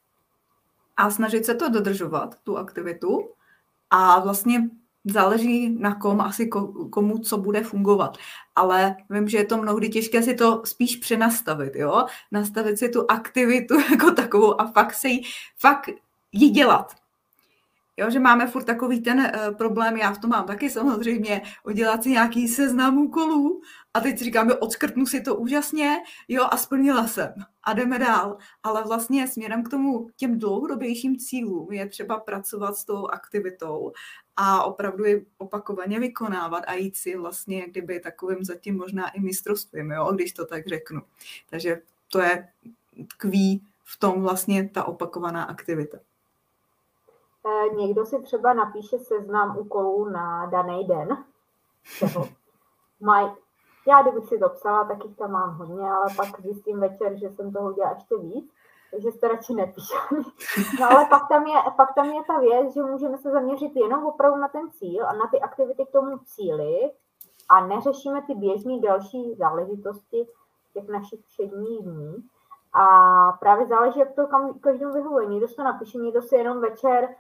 a 0.98 1.10
snažit 1.12 1.46
se 1.46 1.56
to 1.56 1.70
dodržovat, 1.70 2.36
tu 2.44 2.58
aktivitu. 2.58 3.30
A 3.90 4.20
vlastně 4.20 4.70
záleží 5.06 5.70
na 5.70 5.96
kom, 5.96 6.22
asi 6.22 6.48
komu, 6.90 7.18
co 7.18 7.38
bude 7.38 7.64
fungovat. 7.64 8.18
Ale 8.56 8.96
vím, 9.10 9.28
že 9.28 9.38
je 9.38 9.46
to 9.46 9.58
mnohdy 9.58 9.90
těžké 9.90 10.24
si 10.24 10.34
to 10.34 10.62
spíš 10.66 10.96
přenastavit, 10.96 11.76
jo? 11.76 12.06
Nastavit 12.32 12.80
si 12.80 12.90
tu 12.90 13.12
aktivitu 13.12 13.80
jako 13.92 14.12
takovou 14.12 14.62
a 14.62 14.72
fakt 14.72 14.94
si 14.94 15.22
fakt 15.60 15.90
ji 16.32 16.50
dělat. 16.50 17.03
Jo, 17.98 18.10
že 18.10 18.20
máme 18.20 18.48
furt 18.48 18.64
takový 18.64 19.02
ten 19.02 19.20
uh, 19.20 19.56
problém, 19.58 19.98
já 19.98 20.14
v 20.14 20.18
tom 20.18 20.30
mám 20.30 20.46
taky 20.46 20.70
samozřejmě, 20.70 21.42
udělat 21.66 22.04
si 22.04 22.10
nějaký 22.10 22.48
seznam 22.48 22.98
úkolů 22.98 23.62
a 23.94 24.00
teď 24.00 24.18
si 24.18 24.24
říkám, 24.24 24.50
jo, 24.50 24.56
odskrtnu 24.60 25.06
si 25.06 25.22
to 25.22 25.36
úžasně, 25.36 25.98
jo, 26.28 26.48
a 26.52 26.58
splnila 26.58 27.08
jsem 27.08 27.34
a 27.64 27.74
jdeme 27.74 28.00
dál. 28.00 28.38
Ale 28.64 28.84
vlastně 28.84 29.28
směrem 29.28 29.64
k 29.64 29.70
tomu 29.70 30.10
těm 30.16 30.40
dlouhodobějším 30.40 31.18
cílům 31.18 31.72
je 31.72 31.90
třeba 31.90 32.20
pracovat 32.20 32.78
s 32.78 32.86
tou 32.86 33.08
aktivitou 33.08 33.92
a 34.36 34.64
opravdu 34.64 35.06
ji 35.06 35.26
opakovaně 35.38 36.00
vykonávat 36.00 36.64
a 36.68 36.74
jít 36.74 36.98
si 36.98 37.16
vlastně 37.18 37.68
kdyby 37.68 38.00
takovým 38.00 38.44
zatím 38.44 38.78
možná 38.78 39.10
i 39.10 39.20
mistrovstvím, 39.20 39.92
jo, 39.92 40.12
když 40.14 40.34
to 40.34 40.46
tak 40.46 40.68
řeknu. 40.68 41.02
Takže 41.50 41.82
to 42.08 42.22
je 42.22 42.48
tkví 43.08 43.64
v 43.84 44.00
tom 44.00 44.22
vlastně 44.22 44.70
ta 44.70 44.84
opakovaná 44.84 45.44
aktivita. 45.44 45.98
Někdo 47.76 48.06
si 48.06 48.22
třeba 48.22 48.54
napíše 48.54 49.00
seznam 49.00 49.58
úkolů 49.58 50.10
na 50.10 50.46
daný 50.46 50.88
den. 50.88 51.26
Maj, 53.02 53.32
já 53.88 54.02
kdybych 54.02 54.26
si 54.26 54.40
to 54.40 54.50
psala, 54.50 54.84
tak 54.84 55.06
jich 55.06 55.18
tam 55.18 55.32
mám 55.32 55.58
hodně, 55.58 55.92
ale 55.92 56.06
pak 56.16 56.42
zjistím 56.42 56.80
večer, 56.80 57.16
že 57.16 57.30
jsem 57.30 57.54
toho 57.54 57.72
udělala 57.72 57.96
ještě 57.96 58.18
víc, 58.18 58.54
takže 58.92 59.12
to 59.12 59.28
radši 59.28 59.54
nepíšu. 59.54 59.96
No 60.80 60.92
ale 60.92 61.06
pak 61.06 61.28
tam, 61.30 61.48
je, 61.48 61.56
pak 61.78 61.94
tam 61.96 62.06
je 62.06 62.24
ta 62.28 62.40
věc, 62.40 62.74
že 62.74 62.82
můžeme 62.82 63.18
se 63.18 63.32
zaměřit 63.32 63.76
jenom 63.76 64.06
opravdu 64.06 64.40
na 64.40 64.48
ten 64.48 64.72
cíl 64.72 65.08
a 65.08 65.14
na 65.14 65.28
ty 65.32 65.40
aktivity 65.40 65.86
k 65.86 65.92
tomu 65.92 66.18
cíli 66.18 66.92
a 67.50 67.68
neřešíme 67.68 68.22
ty 68.22 68.36
běžné 68.36 68.80
další 68.80 69.36
záležitosti 69.36 70.28
těch 70.74 70.88
našich 70.88 71.26
všedních 71.26 71.84
dní. 71.84 72.30
A 72.74 72.88
právě 73.32 73.68
záleží, 73.68 74.00
jak 74.00 74.16
to 74.16 74.28
kam, 74.28 74.60
každému 74.60 74.94
vyhovuje. 74.94 75.26
Někdo 75.26 75.48
si 75.48 75.56
to 75.56 75.64
napíše, 75.64 75.98
někdo 75.98 76.22
si 76.22 76.36
jenom 76.36 76.62
večer, 76.62 77.16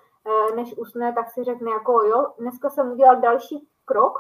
než 0.56 0.78
usne, 0.78 1.14
tak 1.14 1.32
si 1.32 1.44
řekne 1.44 1.72
jako 1.72 2.02
jo, 2.04 2.34
dneska 2.40 2.70
jsem 2.70 2.92
udělal 2.92 3.22
další 3.22 3.68
krok 3.86 4.20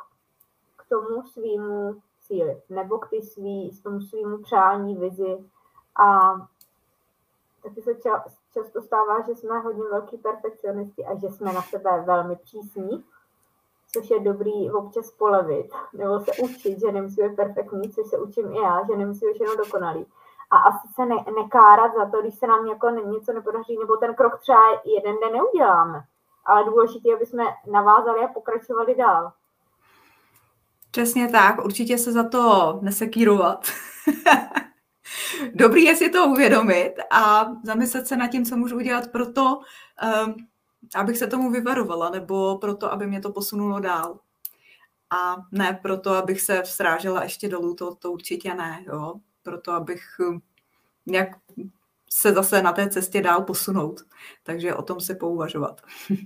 k 0.77 0.89
tomu 0.89 1.23
svýmu 1.23 2.01
cíli, 2.19 2.61
nebo 2.69 2.97
k, 2.97 3.09
ty 3.09 3.21
svý, 3.21 3.79
k 3.79 3.83
tomu 3.83 4.01
svýmu 4.01 4.37
přání, 4.37 4.95
vizi. 4.95 5.37
A 5.95 6.33
taky 7.63 7.81
se 7.81 7.95
ča, 7.95 8.23
často 8.53 8.81
stává, 8.81 9.21
že 9.21 9.35
jsme 9.35 9.59
hodně 9.59 9.83
velký 9.83 10.17
perfekcionisti 10.17 11.05
a 11.05 11.15
že 11.15 11.29
jsme 11.29 11.53
na 11.53 11.61
sebe 11.61 12.03
velmi 12.05 12.35
přísní, 12.35 13.03
což 13.93 14.09
je 14.09 14.19
dobrý 14.19 14.71
občas 14.71 15.11
polevit, 15.11 15.71
nebo 15.93 16.19
se 16.19 16.31
učit, 16.43 16.79
že 16.79 16.91
nemusí 16.91 17.21
být 17.21 17.35
perfektní, 17.35 17.91
což 17.91 18.07
se 18.07 18.17
učím 18.17 18.53
i 18.53 18.57
já, 18.57 18.83
že 18.85 18.97
nemusí 18.97 19.25
být 19.25 19.33
všechno 19.33 19.55
dokonalý. 19.55 20.05
A 20.53 20.57
asi 20.57 20.87
se 20.95 21.05
ne, 21.05 21.15
nekárat 21.15 21.91
za 21.97 22.11
to, 22.11 22.21
když 22.21 22.35
se 22.35 22.47
nám 22.47 22.67
jako 22.67 22.89
něco 22.89 23.33
nepodaří, 23.33 23.77
nebo 23.79 23.97
ten 23.97 24.15
krok 24.15 24.39
třeba 24.39 24.59
jeden 24.85 25.15
den 25.21 25.33
neuděláme. 25.33 26.03
Ale 26.45 26.63
důležité, 26.63 27.13
aby 27.15 27.25
jsme 27.25 27.43
navázali 27.71 28.19
a 28.19 28.27
pokračovali 28.27 28.95
dál. 28.95 29.31
Přesně 30.91 31.29
tak, 31.29 31.65
určitě 31.65 31.97
se 31.97 32.11
za 32.11 32.29
to 32.29 32.79
nesekírovat. 32.81 33.67
Dobrý 35.53 35.83
je 35.83 35.95
si 35.95 36.09
to 36.09 36.25
uvědomit 36.25 36.93
a 37.11 37.45
zamyslet 37.63 38.07
se 38.07 38.17
nad 38.17 38.27
tím, 38.27 38.45
co 38.45 38.57
můžu 38.57 38.75
udělat 38.75 39.07
pro 39.11 39.31
to, 39.31 39.59
um, 40.25 40.35
abych 40.95 41.17
se 41.17 41.27
tomu 41.27 41.51
vyvarovala, 41.51 42.09
nebo 42.09 42.57
proto, 42.57 42.91
aby 42.91 43.07
mě 43.07 43.21
to 43.21 43.31
posunulo 43.31 43.79
dál. 43.79 44.19
A 45.09 45.35
ne 45.51 45.79
proto, 45.81 46.11
abych 46.11 46.41
se 46.41 46.61
vstrážela 46.61 47.23
ještě 47.23 47.49
dolů, 47.49 47.75
to, 47.75 47.95
to 47.95 48.11
určitě 48.11 48.53
ne. 48.53 48.83
Jo? 48.87 49.13
Pro 49.43 49.61
to, 49.61 49.71
abych 49.71 50.03
nějak 51.05 51.27
se 52.09 52.33
zase 52.33 52.61
na 52.61 52.71
té 52.73 52.89
cestě 52.89 53.21
dál 53.21 53.41
posunout. 53.41 54.01
Takže 54.43 54.75
o 54.75 54.81
tom 54.81 54.99
se 54.99 55.15
pouvažovat. 55.15 55.81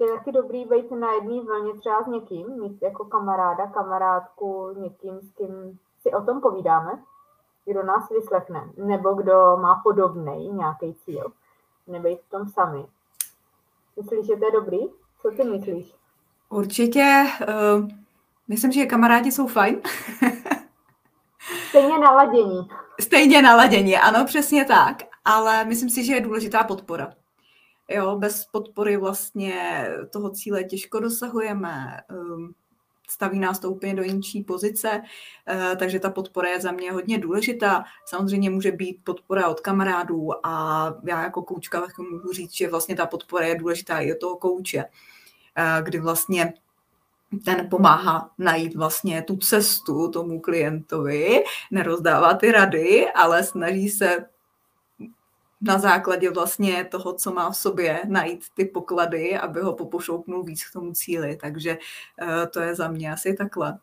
Je 0.00 0.08
taky 0.08 0.32
dobrý 0.32 0.64
být 0.64 0.90
na 0.90 1.12
jedné 1.12 1.40
vlně 1.42 1.74
třeba 1.74 2.02
s 2.02 2.06
někým, 2.06 2.60
mít 2.60 2.82
jako 2.82 3.04
kamaráda, 3.04 3.66
kamarádku, 3.66 4.74
někým, 4.78 5.20
s 5.20 5.32
kým 5.32 5.78
si 6.02 6.10
o 6.10 6.24
tom 6.24 6.40
povídáme, 6.40 7.02
kdo 7.64 7.82
nás 7.82 8.08
vyslechne, 8.10 8.70
nebo 8.76 9.14
kdo 9.14 9.56
má 9.56 9.80
podobný 9.84 10.48
nějaký 10.48 10.94
cíl, 10.94 11.32
nebejt 11.86 12.20
v 12.20 12.30
tom 12.30 12.48
sami. 12.48 12.86
Myslíš, 13.96 14.26
že 14.26 14.36
to 14.36 14.44
je 14.44 14.52
dobrý? 14.52 14.78
Co 15.22 15.30
ty 15.30 15.44
myslíš? 15.44 15.94
Určitě. 16.48 17.26
Uh, 17.48 17.88
myslím, 18.48 18.72
že 18.72 18.86
kamarádi 18.86 19.32
jsou 19.32 19.46
fajn. 19.46 19.80
Stejně 21.80 21.98
naladění. 21.98 22.68
Stejně 23.00 23.42
naladění, 23.42 23.96
ano, 23.96 24.24
přesně 24.24 24.64
tak. 24.64 25.02
Ale 25.24 25.64
myslím 25.64 25.90
si, 25.90 26.04
že 26.04 26.14
je 26.14 26.20
důležitá 26.20 26.64
podpora. 26.64 27.12
Jo, 27.88 28.16
bez 28.16 28.46
podpory 28.46 28.96
vlastně 28.96 29.86
toho 30.12 30.30
cíle 30.30 30.64
těžko 30.64 31.00
dosahujeme. 31.00 32.00
Um, 32.10 32.54
staví 33.08 33.38
nás 33.38 33.58
to 33.58 33.70
úplně 33.70 33.94
do 33.94 34.02
jinčí 34.02 34.44
pozice, 34.44 35.02
uh, 35.52 35.78
takže 35.78 36.00
ta 36.00 36.10
podpora 36.10 36.48
je 36.48 36.60
za 36.60 36.72
mě 36.72 36.92
hodně 36.92 37.18
důležitá. 37.18 37.84
Samozřejmě 38.06 38.50
může 38.50 38.72
být 38.72 39.04
podpora 39.04 39.48
od 39.48 39.60
kamarádů 39.60 40.46
a 40.46 40.84
já 41.04 41.22
jako 41.22 41.42
koučka 41.42 41.86
můžu 42.10 42.32
říct, 42.32 42.56
že 42.56 42.68
vlastně 42.68 42.96
ta 42.96 43.06
podpora 43.06 43.46
je 43.46 43.54
důležitá 43.54 44.00
i 44.00 44.12
od 44.12 44.18
toho 44.20 44.36
kouče, 44.36 44.84
uh, 44.84 45.84
kdy 45.84 46.00
vlastně 46.00 46.54
ten 47.44 47.68
pomáhá 47.70 48.30
najít 48.38 48.76
vlastně 48.76 49.22
tu 49.22 49.36
cestu 49.36 50.08
tomu 50.08 50.40
klientovi, 50.40 51.44
nerozdává 51.70 52.34
ty 52.34 52.52
rady, 52.52 53.12
ale 53.12 53.44
snaží 53.44 53.88
se 53.88 54.26
na 55.60 55.78
základě 55.78 56.30
vlastně 56.30 56.84
toho, 56.84 57.12
co 57.12 57.32
má 57.32 57.50
v 57.50 57.56
sobě, 57.56 58.02
najít 58.08 58.44
ty 58.54 58.64
poklady, 58.64 59.38
aby 59.38 59.60
ho 59.60 59.72
popošoupnul 59.72 60.42
víc 60.42 60.64
k 60.64 60.72
tomu 60.72 60.92
cíli. 60.92 61.36
Takže 61.36 61.78
uh, 62.22 62.28
to 62.52 62.60
je 62.60 62.74
za 62.74 62.88
mě 62.88 63.12
asi 63.12 63.34
takhle. 63.34 63.78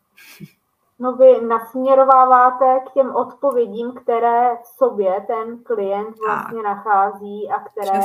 No 0.98 1.12
vy 1.12 1.40
nasměrováváte 1.46 2.80
k 2.86 2.92
těm 2.92 3.14
odpovědím, 3.14 3.92
které 3.92 4.56
v 4.62 4.66
sobě 4.66 5.24
ten 5.26 5.58
klient 5.64 6.16
vlastně 6.26 6.62
tak. 6.62 6.64
nachází 6.64 7.50
a 7.50 7.58
které 7.58 8.02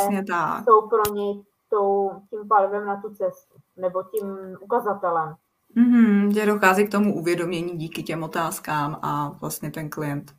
jsou 0.64 0.88
pro 0.88 1.14
něj 1.14 1.44
tou, 1.74 2.12
tím 2.30 2.48
palivem 2.48 2.86
na 2.86 3.02
tu 3.02 3.16
cestu 3.16 3.56
nebo 3.78 4.04
tím 4.04 4.58
ukazatelem. 4.60 5.36
Mm-hmm, 5.78 6.34
že 6.34 6.46
dochází 6.46 6.88
k 6.88 6.92
tomu 6.92 7.16
uvědomění 7.16 7.78
díky 7.78 8.04
těm 8.04 8.24
otázkám 8.24 9.00
a 9.02 9.30
vlastně 9.42 9.72
ten 9.72 9.90
klient 9.90 10.32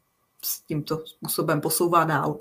s 0.44 0.60
tímto 0.60 0.98
způsobem 1.06 1.60
posouvá 1.60 2.04
dál. 2.04 2.36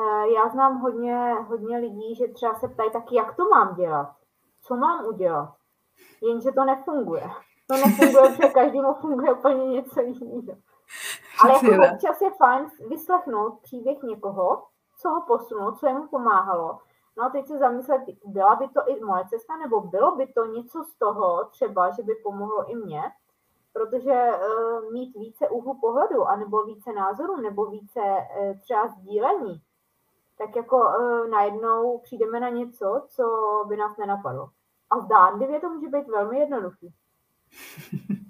Eh, 0.00 0.32
já 0.34 0.48
znám 0.48 0.80
hodně, 0.80 1.34
hodně 1.48 1.78
lidí, 1.78 2.14
že 2.14 2.28
třeba 2.28 2.54
se 2.54 2.68
ptají 2.68 2.90
taky, 2.90 3.16
jak 3.16 3.36
to 3.36 3.48
mám 3.48 3.74
dělat, 3.74 4.12
co 4.62 4.76
mám 4.76 5.06
udělat, 5.06 5.54
jenže 6.22 6.52
to 6.52 6.64
nefunguje. 6.64 7.30
To 7.66 7.76
nefunguje, 7.76 8.30
protože 8.30 8.48
každému 8.54 8.94
funguje 8.94 9.32
úplně 9.32 9.66
něco 9.66 10.00
jiného. 10.00 10.58
Ale 11.42 11.52
jako 11.52 11.94
občas 11.94 12.20
je 12.20 12.30
fajn 12.30 12.66
vyslechnout 12.88 13.58
příběh 13.62 14.02
někoho, 14.02 14.62
co 14.98 15.08
ho 15.08 15.20
posunulo, 15.20 15.72
co 15.72 15.86
jemu 15.86 16.06
pomáhalo. 16.06 16.78
No 17.20 17.26
a 17.26 17.30
teď 17.30 17.46
se 17.46 17.58
zamyslet, 17.58 18.02
byla 18.24 18.56
by 18.56 18.68
to 18.68 18.80
i 18.88 19.04
moje 19.04 19.24
cesta, 19.28 19.56
nebo 19.56 19.80
bylo 19.80 20.16
by 20.16 20.26
to 20.26 20.44
něco 20.44 20.84
z 20.84 20.94
toho 20.94 21.44
třeba, 21.44 21.90
že 21.90 22.02
by 22.02 22.14
pomohlo 22.14 22.70
i 22.70 22.76
mně, 22.76 23.02
protože 23.72 24.12
uh, 24.12 24.92
mít 24.92 25.16
více 25.16 25.48
úhlu 25.48 25.80
pohledu, 25.80 26.24
anebo 26.24 26.64
více 26.64 26.92
názorů, 26.92 27.36
nebo 27.36 27.66
více 27.66 28.00
uh, 28.00 28.58
třeba 28.60 28.88
sdílení, 28.88 29.62
tak 30.38 30.56
jako 30.56 30.76
uh, 30.76 31.28
najednou 31.28 31.98
přijdeme 31.98 32.40
na 32.40 32.48
něco, 32.48 33.02
co 33.08 33.24
by 33.68 33.76
nás 33.76 33.96
nenapadlo. 33.96 34.50
A 34.90 35.00
zdánlivě 35.00 35.60
to 35.60 35.68
může 35.68 35.88
být 35.88 36.08
velmi 36.08 36.38
jednoduchý. 36.38 36.94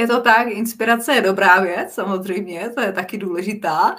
Je 0.00 0.06
to 0.06 0.20
tak, 0.20 0.48
inspirace 0.48 1.14
je 1.14 1.20
dobrá 1.20 1.60
věc, 1.60 1.92
samozřejmě, 1.92 2.70
to 2.74 2.80
je 2.80 2.92
taky 2.92 3.18
důležitá, 3.18 3.96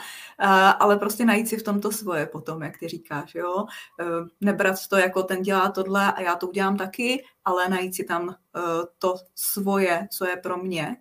ale 0.79 0.97
prostě 0.97 1.25
najít 1.25 1.47
si 1.47 1.57
v 1.57 1.63
tomto 1.63 1.91
svoje 1.91 2.25
potom, 2.25 2.63
jak 2.63 2.77
ty 2.77 2.87
říkáš, 2.87 3.35
jo. 3.35 3.65
E, 3.99 4.05
nebrat 4.41 4.75
to 4.89 4.97
jako 4.97 5.23
ten 5.23 5.41
dělá 5.41 5.69
tohle 5.69 6.13
a 6.13 6.21
já 6.21 6.35
to 6.35 6.47
udělám 6.47 6.77
taky, 6.77 7.25
ale 7.45 7.69
najít 7.69 7.95
si 7.95 8.03
tam 8.03 8.29
e, 8.29 8.35
to 8.99 9.15
svoje, 9.35 10.07
co 10.11 10.25
je 10.25 10.37
pro 10.37 10.57
mě 10.57 10.97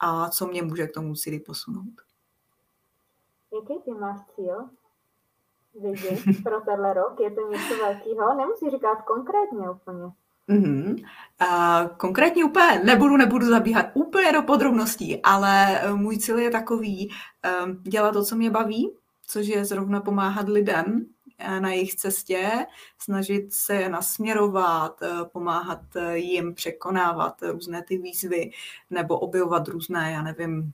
a 0.00 0.28
co 0.30 0.46
mě 0.46 0.62
může 0.62 0.86
k 0.86 0.94
tomu 0.94 1.14
cíli 1.14 1.40
posunout. 1.40 1.94
Jaký 3.54 3.82
ty 3.84 3.90
máš 3.90 4.20
cíl? 4.34 4.70
Vizi 5.74 6.42
pro 6.42 6.60
tenhle 6.60 6.94
rok? 6.94 7.20
Je 7.20 7.30
to 7.30 7.48
něco 7.50 7.74
velkého? 7.74 8.34
Nemusí 8.34 8.70
říkat 8.70 9.02
konkrétně 9.02 9.70
úplně. 9.70 10.12
Mm-hmm. 10.50 11.04
A 11.38 11.84
konkrétně 11.96 12.44
úplně 12.44 12.80
nebudu, 12.84 13.16
nebudu 13.16 13.46
zabíhat 13.46 13.86
úplně 13.94 14.32
do 14.32 14.42
podrobností, 14.42 15.22
ale 15.22 15.80
eh, 15.80 15.92
můj 15.92 16.18
cíl 16.18 16.38
je 16.38 16.50
takový 16.50 17.10
um, 17.64 17.82
dělat 17.82 18.12
to, 18.12 18.24
co 18.24 18.36
mě 18.36 18.50
baví, 18.50 18.90
což 19.26 19.46
je 19.46 19.64
zrovna 19.64 20.00
pomáhat 20.00 20.48
lidem 20.48 21.06
eh, 21.38 21.60
na 21.60 21.70
jejich 21.70 21.94
cestě, 21.94 22.50
snažit 22.98 23.52
se 23.52 23.74
je 23.74 23.88
nasměrovat, 23.88 25.00
pomáhat 25.32 25.80
jim 26.12 26.54
překonávat 26.54 27.42
různé 27.42 27.82
ty 27.82 27.98
výzvy 27.98 28.50
nebo 28.90 29.18
objevovat 29.18 29.68
různé, 29.68 30.12
já 30.12 30.22
nevím, 30.22 30.72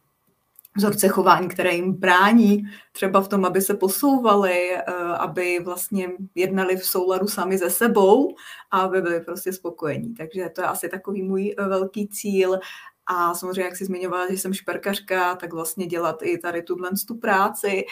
vzorce 0.76 1.08
chování, 1.08 1.48
které 1.48 1.74
jim 1.74 1.92
brání 1.92 2.62
třeba 2.92 3.20
v 3.20 3.28
tom, 3.28 3.44
aby 3.44 3.60
se 3.60 3.74
posouvali, 3.74 4.70
eh, 4.74 4.82
aby 5.18 5.60
vlastně 5.64 6.08
jednali 6.34 6.76
v 6.76 6.86
souladu 6.86 7.26
sami 7.26 7.58
ze 7.58 7.70
sebou 7.70 8.34
a 8.70 8.80
aby 8.80 9.02
byli 9.02 9.20
prostě 9.20 9.52
spokojení. 9.52 10.14
Takže 10.14 10.48
to 10.54 10.60
je 10.60 10.66
asi 10.66 10.88
takový 10.88 11.22
můj 11.22 11.54
eh, 11.58 11.68
velký 11.68 12.08
cíl. 12.08 12.58
A 13.06 13.34
samozřejmě, 13.34 13.62
jak 13.62 13.76
jsi 13.76 13.84
zmiňovala, 13.84 14.30
že 14.30 14.38
jsem 14.38 14.54
šperkařka, 14.54 15.34
tak 15.34 15.52
vlastně 15.52 15.86
dělat 15.86 16.22
i 16.22 16.38
tady 16.38 16.62
tuhle 16.62 16.90
tu 17.08 17.14
práci, 17.14 17.84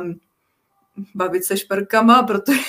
um, 0.00 0.20
bavit 1.14 1.44
se 1.44 1.56
šperkama, 1.56 2.22
protože 2.22 2.60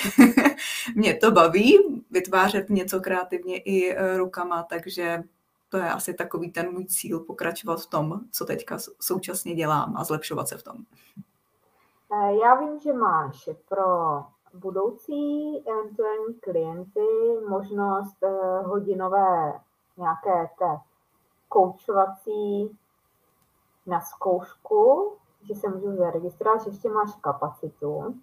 mě 0.95 1.13
to 1.13 1.31
baví, 1.31 1.77
vytvářet 2.11 2.69
něco 2.69 2.99
kreativně 2.99 3.57
i 3.57 3.95
eh, 3.95 4.17
rukama, 4.17 4.63
takže 4.63 5.23
to 5.69 5.77
je 5.77 5.91
asi 5.91 6.13
takový 6.13 6.51
ten 6.51 6.71
můj 6.71 6.85
cíl, 6.85 7.19
pokračovat 7.19 7.81
v 7.81 7.89
tom, 7.89 8.19
co 8.31 8.45
teďka 8.45 8.77
současně 8.99 9.55
dělám 9.55 9.97
a 9.97 10.03
zlepšovat 10.03 10.47
se 10.47 10.57
v 10.57 10.63
tom. 10.63 10.75
Eh, 12.13 12.35
já 12.35 12.55
vím, 12.55 12.79
že 12.79 12.93
máš 12.93 13.49
pro 13.69 13.85
budoucí 14.53 15.57
eventuální 15.67 16.33
klienty 16.33 17.07
možnost 17.49 18.23
eh, 18.23 18.61
hodinové 18.65 19.59
nějaké 19.97 20.49
té 20.59 20.79
koučovací 21.49 22.77
na 23.85 24.01
zkoušku, 24.01 25.13
že 25.41 25.55
se 25.55 25.69
můžu 25.69 25.95
zaregistrovat, 25.95 26.63
že 26.63 26.69
ještě 26.69 26.89
máš 26.89 27.15
kapacitu. 27.21 28.15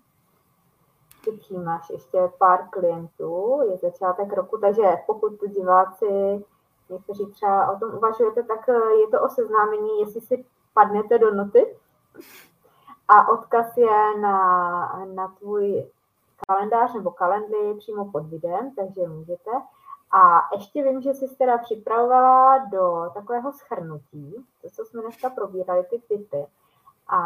Ty 1.25 1.33
přijímáš 1.33 1.91
ještě 1.91 2.19
pár 2.39 2.69
klientů, 2.71 3.61
je 3.71 3.77
začátek 3.77 4.33
roku, 4.33 4.59
takže 4.59 4.83
pokud 5.07 5.33
diváci 5.49 6.45
někteří 6.89 7.27
třeba 7.27 7.73
o 7.73 7.79
tom 7.79 7.95
uvažujete, 7.95 8.43
tak 8.43 8.69
eh, 8.69 8.73
je 9.01 9.09
to 9.09 9.23
o 9.23 9.29
seznámení, 9.29 10.01
jestli 10.01 10.21
si 10.21 10.45
padnete 10.75 11.19
do 11.19 11.35
noty. 11.35 11.77
A 13.09 13.29
odkaz 13.29 13.77
je 13.77 14.21
na, 14.21 15.07
na 15.15 15.29
tvůj 15.29 15.87
kalendář 16.49 16.95
nebo 16.95 17.11
kalendry 17.11 17.75
přímo 17.79 18.11
pod 18.11 18.27
videem, 18.27 18.75
takže 18.77 19.09
můžete. 19.09 19.51
A 20.13 20.49
ještě 20.53 20.83
vím, 20.83 21.01
že 21.01 21.15
jsi 21.15 21.37
teda 21.37 21.59
připravovala 21.59 22.59
do 22.59 23.11
takového 23.15 23.53
schrnutí, 23.53 24.47
to, 24.63 24.71
co 24.71 24.85
jsme 24.85 25.03
dneska 25.03 25.31
probírali, 25.31 25.85
ty 25.85 26.03
typy. 26.09 26.47
A 27.09 27.19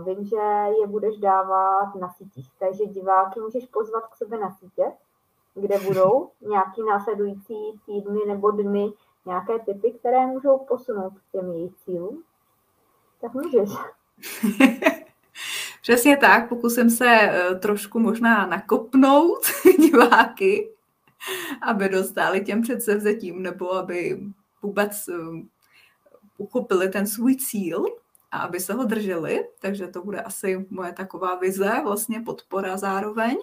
vím, 0.00 0.24
že 0.24 0.36
je 0.80 0.86
budeš 0.86 1.18
dávat 1.18 1.94
na 1.94 2.08
sítích, 2.08 2.50
takže 2.58 2.86
diváky 2.86 3.40
můžeš 3.40 3.66
pozvat 3.66 4.06
k 4.06 4.16
sobě 4.16 4.38
na 4.38 4.50
sítě, 4.50 4.92
kde 5.60 5.78
budou 5.78 6.30
nějaký 6.40 6.82
následující 6.90 7.54
týdny 7.86 8.20
nebo 8.26 8.50
dny 8.50 8.92
nějaké 9.26 9.58
typy, 9.58 9.90
které 9.90 10.26
můžou 10.26 10.58
posunout 10.58 11.10
k 11.10 11.32
těm 11.32 11.52
jejich 11.52 11.72
cílům? 11.84 12.22
Tak 13.20 13.34
můžeš. 13.34 13.70
Přesně 15.82 16.16
tak, 16.16 16.48
pokusím 16.48 16.90
se 16.90 17.06
eh, 17.08 17.54
trošku 17.54 17.98
možná 17.98 18.46
nakopnout 18.46 19.46
diváky, 19.78 20.70
aby 21.62 21.88
dostali 21.88 22.44
těm 22.44 22.62
předsevzetím, 22.62 23.42
nebo 23.42 23.74
aby 23.74 24.20
vůbec 24.62 25.08
eh, 25.08 25.14
uchopili 26.38 26.88
ten 26.88 27.06
svůj 27.06 27.36
cíl 27.36 27.84
a 28.30 28.38
aby 28.38 28.60
se 28.60 28.72
ho 28.72 28.84
drželi. 28.84 29.48
Takže 29.60 29.86
to 29.86 30.02
bude 30.02 30.20
asi 30.20 30.66
moje 30.70 30.92
taková 30.92 31.34
vize, 31.34 31.80
vlastně 31.84 32.20
podpora 32.20 32.76
zároveň. 32.76 33.36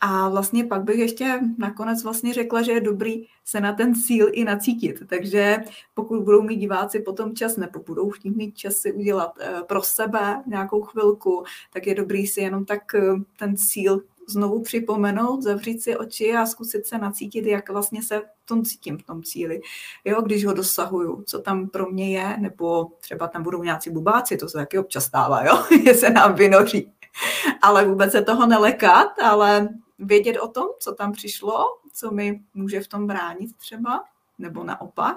A 0.00 0.28
vlastně 0.28 0.64
pak 0.64 0.82
bych 0.82 0.98
ještě 0.98 1.40
nakonec 1.58 2.02
vlastně 2.02 2.34
řekla, 2.34 2.62
že 2.62 2.72
je 2.72 2.80
dobrý 2.80 3.26
se 3.44 3.60
na 3.60 3.72
ten 3.72 3.94
cíl 3.94 4.28
i 4.32 4.44
nacítit. 4.44 5.02
Takže 5.06 5.58
pokud 5.94 6.22
budou 6.22 6.42
mít 6.42 6.56
diváci 6.56 7.00
potom 7.00 7.34
čas, 7.34 7.56
nebo 7.56 7.80
budou 7.80 8.10
chtít 8.10 8.36
mít 8.36 8.58
čas 8.58 8.74
si 8.76 8.92
udělat 8.92 9.38
eh, 9.40 9.62
pro 9.66 9.82
sebe 9.82 10.42
nějakou 10.46 10.82
chvilku, 10.82 11.44
tak 11.72 11.86
je 11.86 11.94
dobrý 11.94 12.26
si 12.26 12.40
jenom 12.40 12.64
tak 12.64 12.94
eh, 12.94 13.00
ten 13.38 13.56
cíl 13.56 14.02
znovu 14.28 14.62
připomenout, 14.62 15.42
zavřít 15.42 15.82
si 15.82 15.96
oči 15.96 16.32
a 16.32 16.46
zkusit 16.46 16.86
se 16.86 16.98
nacítit, 16.98 17.46
jak 17.46 17.70
vlastně 17.70 18.02
se 18.02 18.18
v 18.18 18.46
tom 18.46 18.64
cítím 18.64 18.98
v 18.98 19.02
tom 19.02 19.22
cíli. 19.22 19.60
Jo, 20.04 20.22
když 20.22 20.44
ho 20.44 20.52
dosahuju, 20.52 21.22
co 21.26 21.38
tam 21.38 21.68
pro 21.68 21.90
mě 21.90 22.18
je, 22.18 22.36
nebo 22.38 22.90
třeba 23.00 23.28
tam 23.28 23.42
budou 23.42 23.62
nějací 23.62 23.90
bubáci, 23.90 24.36
to 24.36 24.48
se 24.48 24.58
taky 24.58 24.78
občas 24.78 25.04
stává, 25.04 25.44
jo, 25.44 25.64
je 25.84 25.94
se 25.94 26.10
nám 26.10 26.34
vynoří. 26.34 26.92
Ale 27.62 27.88
vůbec 27.88 28.12
se 28.12 28.22
toho 28.22 28.46
nelekat, 28.46 29.18
ale 29.22 29.68
vědět 29.98 30.38
o 30.38 30.48
tom, 30.48 30.66
co 30.78 30.94
tam 30.94 31.12
přišlo, 31.12 31.64
co 31.92 32.10
mi 32.10 32.40
může 32.54 32.80
v 32.80 32.88
tom 32.88 33.06
bránit 33.06 33.56
třeba, 33.56 34.04
nebo 34.38 34.64
naopak. 34.64 35.16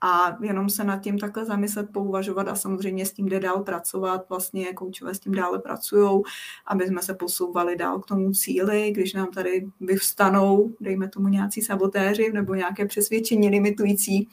A 0.00 0.36
jenom 0.40 0.70
se 0.70 0.84
nad 0.84 0.98
tím 0.98 1.18
takhle 1.18 1.44
zamyslet, 1.44 1.92
pouvažovat 1.92 2.48
a 2.48 2.54
samozřejmě 2.54 3.06
s 3.06 3.12
tím 3.12 3.28
jde 3.28 3.40
dál 3.40 3.62
pracovat. 3.62 4.28
Vlastně 4.28 4.72
koučové 4.72 5.14
s 5.14 5.20
tím 5.20 5.32
dále 5.32 5.58
pracují, 5.58 6.22
aby 6.66 6.86
jsme 6.86 7.02
se 7.02 7.14
posouvali 7.14 7.76
dál 7.76 8.00
k 8.00 8.06
tomu 8.06 8.32
cíli, 8.32 8.90
když 8.90 9.12
nám 9.12 9.26
tady 9.26 9.66
vyvstanou, 9.80 10.72
dejme 10.80 11.08
tomu 11.08 11.28
nějací 11.28 11.62
sabotéři 11.62 12.32
nebo 12.32 12.54
nějaké 12.54 12.86
přesvědčení 12.86 13.48
limitující, 13.48 14.28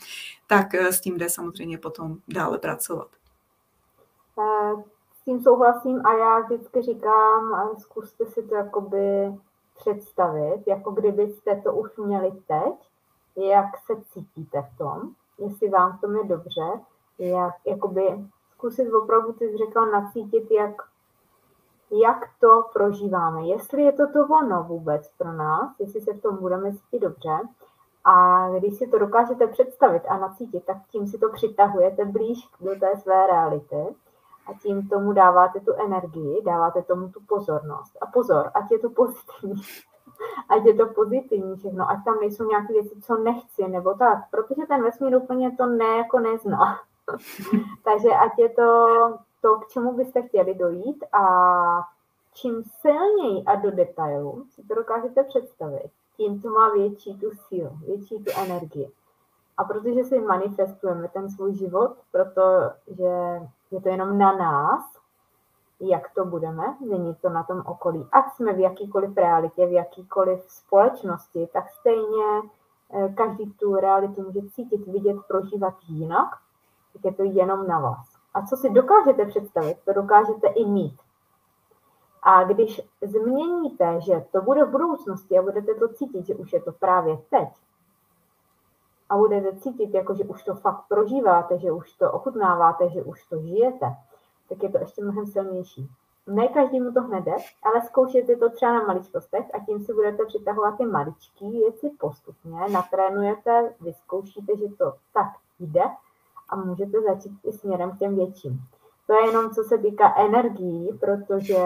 tak 0.48 0.76
eh, 0.76 0.94
s 0.94 1.02
tím 1.02 1.18
jde 1.18 1.30
samozřejmě 1.30 1.78
potom 1.78 2.18
dále 2.28 2.58
pracovat. 2.58 3.08
Tím 5.32 5.42
souhlasím 5.42 6.02
a 6.06 6.14
já 6.14 6.40
vždycky 6.40 6.82
říkám, 6.82 7.76
zkuste 7.78 8.26
si 8.26 8.44
to 8.44 8.56
jakoby 8.56 9.34
představit, 9.78 10.64
jako 10.68 10.92
kdybyste 10.92 11.56
to 11.56 11.74
už 11.74 11.98
měli 11.98 12.32
teď, 12.32 12.90
jak 13.36 13.66
se 13.86 13.94
cítíte 14.02 14.62
v 14.62 14.78
tom, 14.78 15.02
jestli 15.38 15.70
vám 15.70 15.98
v 15.98 16.02
tom 16.02 16.16
je 16.16 16.24
dobře, 16.24 16.62
jak 17.20 17.54
jakoby 17.66 18.26
zkusit 18.52 18.94
opravdu, 18.94 19.34
ty 19.34 19.58
řekla, 19.58 19.86
nacítit, 19.86 20.52
jak, 20.52 20.82
jak 21.92 22.30
to 22.40 22.66
prožíváme. 22.74 23.48
Jestli 23.48 23.82
je 23.82 23.92
to 23.92 24.08
to 24.08 24.28
ono 24.44 24.64
vůbec 24.64 25.12
pro 25.18 25.32
nás, 25.32 25.80
jestli 25.80 26.02
se 26.02 26.14
v 26.14 26.22
tom 26.22 26.38
budeme 26.38 26.72
cítit 26.72 27.00
dobře. 27.00 27.40
A 28.04 28.48
když 28.50 28.78
si 28.78 28.88
to 28.88 29.00
dokážete 29.00 29.48
představit 29.48 30.04
a 30.08 30.18
nacítit, 30.18 30.66
tak 30.66 30.78
tím 30.92 31.08
si 31.08 31.18
to 31.18 31.30
přitahujete 31.30 32.06
blíž 32.06 32.50
do 32.62 32.76
té 32.80 32.98
své 32.98 33.28
reality 33.28 33.96
a 34.48 34.54
tím 34.54 34.90
tomu 34.90 35.14
dáváte 35.14 35.60
tu 35.60 35.74
energii, 35.74 36.42
dáváte 36.44 36.82
tomu 36.82 37.10
tu 37.10 37.20
pozornost. 37.28 37.98
A 38.02 38.06
pozor, 38.06 38.52
ať 38.54 38.72
je 38.72 38.80
to 38.80 38.90
pozitivní, 38.90 39.62
ať 40.50 40.66
je 40.66 40.74
to 40.74 40.86
pozitivní 40.88 41.56
všechno, 41.56 41.90
ať 41.90 41.98
tam 42.06 42.20
nejsou 42.20 42.50
nějaké 42.50 42.74
věci, 42.74 43.02
co 43.02 43.18
nechci, 43.18 43.68
nebo 43.68 43.94
tak, 43.94 44.18
protože 44.32 44.66
ten 44.68 44.84
vesmír 44.84 45.16
úplně 45.16 45.52
to 45.58 45.66
ne, 45.66 45.98
jako 45.98 46.20
nezná. 46.20 46.80
Takže 47.84 48.10
ať 48.10 48.32
je 48.38 48.50
to 48.50 48.88
to, 49.42 49.56
k 49.56 49.68
čemu 49.68 49.94
byste 49.94 50.22
chtěli 50.22 50.54
dojít 50.56 51.04
a 51.14 51.26
čím 52.34 52.64
silněji 52.82 53.44
a 53.46 53.56
do 53.56 53.72
detailu 53.72 54.46
si 54.50 54.64
to 54.64 54.76
dokážete 54.76 55.24
představit, 55.24 55.92
tím 56.18 56.42
to 56.42 56.50
má 56.50 56.70
větší 56.70 57.20
tu 57.20 57.32
sílu, 57.32 57.70
větší 57.86 58.24
tu 58.24 58.32
energii. 58.38 58.92
A 59.58 59.64
protože 59.64 60.04
si 60.04 60.20
manifestujeme 60.20 61.08
ten 61.08 61.30
svůj 61.30 61.56
život, 61.56 61.96
protože 62.12 63.42
je 63.72 63.82
to 63.82 63.90
jenom 63.90 64.18
na 64.18 64.32
nás, 64.32 65.02
jak 65.80 66.14
to 66.14 66.26
budeme, 66.26 66.64
není 66.90 67.16
to 67.16 67.30
na 67.30 67.44
tom 67.44 67.64
okolí. 67.66 68.08
Ať 68.12 68.34
jsme 68.34 68.54
v 68.54 68.60
jakýkoliv 68.60 69.18
realitě, 69.18 69.66
v 69.66 69.72
jakýkoliv 69.72 70.44
společnosti, 70.48 71.50
tak 71.54 71.70
stejně 71.70 72.26
eh, 72.94 73.14
každý 73.14 73.54
tu 73.54 73.76
realitu 73.76 74.22
může 74.22 74.50
cítit, 74.50 74.88
vidět, 74.88 75.18
prožívat 75.28 75.74
jinak, 75.88 76.30
tak 76.94 77.06
je 77.06 77.14
to 77.14 77.24
jenom 77.24 77.68
na 77.68 77.80
vás. 77.80 78.08
A 78.34 78.46
co 78.46 78.58
si 78.58 78.70
dokážete 78.70 79.26
představit, 79.26 79.78
to 79.86 79.94
dokážete 79.94 80.48
i 80.48 80.66
mít. 80.66 80.98
A 82.24 82.44
když 82.44 82.82
změníte, 83.02 84.02
že 84.02 84.26
to 84.32 84.42
bude 84.42 84.66
v 84.66 84.72
budoucnosti 84.72 85.38
a 85.38 85.42
budete 85.42 85.74
to 85.74 85.88
cítit, 85.88 86.26
že 86.26 86.36
už 86.36 86.54
je 86.54 86.62
to 86.62 86.72
právě 86.72 87.18
teď, 87.30 87.50
a 89.12 89.18
budete 89.18 89.58
cítit, 89.58 89.94
jako 89.94 90.14
že 90.16 90.24
už 90.24 90.44
to 90.44 90.56
fakt 90.56 90.84
prožíváte, 90.88 91.60
že 91.60 91.72
už 91.72 91.94
to 91.94 92.12
ochutnáváte, 92.12 92.90
že 92.90 93.04
už 93.04 93.26
to 93.26 93.42
žijete, 93.42 93.96
tak 94.50 94.64
je 94.64 94.70
to 94.70 94.78
ještě 94.78 95.04
mnohem 95.04 95.26
silnější. 95.26 95.90
Ne 96.28 96.48
každému 96.48 96.92
to 96.92 97.02
hned 97.02 97.24
jde, 97.24 97.36
ale 97.64 97.82
zkoušejte 97.82 98.36
to 98.36 98.50
třeba 98.50 98.74
na 98.74 98.84
maličkostech 98.84 99.46
a 99.54 99.66
tím 99.66 99.86
si 99.86 99.94
budete 99.94 100.26
přitahovat 100.26 100.78
ty 100.78 100.86
maličké 100.86 101.50
věci 101.50 101.92
postupně, 102.00 102.60
natrénujete, 102.72 103.74
vyzkoušíte, 103.82 104.58
že 104.58 104.76
to 104.78 104.94
tak 105.14 105.28
jde 105.60 105.84
a 106.50 106.56
můžete 106.56 107.02
začít 107.02 107.40
i 107.44 107.52
směrem 107.52 107.92
k 107.92 108.00
těm 108.00 108.16
větším. 108.16 108.62
To 109.08 109.14
je 109.14 109.26
jenom 109.26 109.52
co 109.52 109.64
se 109.64 109.78
týká 109.78 110.16
energií, 110.18 110.98
protože 111.00 111.58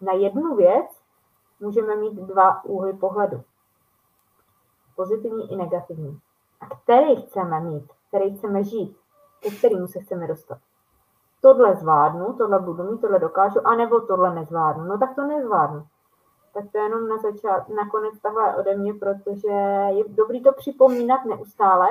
na 0.00 0.12
jednu 0.12 0.56
věc 0.56 0.86
můžeme 1.60 1.96
mít 1.96 2.14
dva 2.14 2.64
úhly 2.64 2.92
pohledu. 2.92 3.42
Pozitivní 4.96 5.52
i 5.52 5.56
negativní 5.56 6.20
který 6.82 7.16
chceme 7.16 7.60
mít, 7.60 7.92
který 8.08 8.36
chceme 8.36 8.64
žít, 8.64 8.96
ke 9.40 9.50
kterému 9.50 9.86
se 9.86 10.00
chceme 10.00 10.26
dostat. 10.26 10.58
Tohle 11.40 11.76
zvládnu, 11.76 12.32
tohle 12.32 12.58
budu 12.58 12.82
mít, 12.82 13.00
tohle 13.00 13.18
dokážu, 13.18 13.66
anebo 13.66 14.00
tohle 14.00 14.34
nezvládnu. 14.34 14.84
No 14.84 14.98
tak 14.98 15.14
to 15.14 15.22
nezvládnu. 15.22 15.86
Tak 16.54 16.64
to 16.72 16.78
je 16.78 16.84
jenom 16.84 17.08
na 17.08 17.16
začát, 17.16 17.68
nakonec 17.68 18.20
takhle 18.22 18.56
ode 18.56 18.76
mě, 18.76 18.94
protože 18.94 19.48
je 19.88 20.04
dobrý 20.08 20.42
to 20.42 20.52
připomínat 20.52 21.24
neustále, 21.24 21.88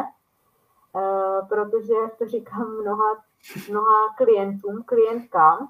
uh, 0.94 1.48
protože 1.48 1.94
to 2.18 2.28
říkám 2.28 2.72
mnoha, 2.82 3.24
mnoha 3.70 4.14
klientům, 4.18 4.84
klientkám 4.84 5.70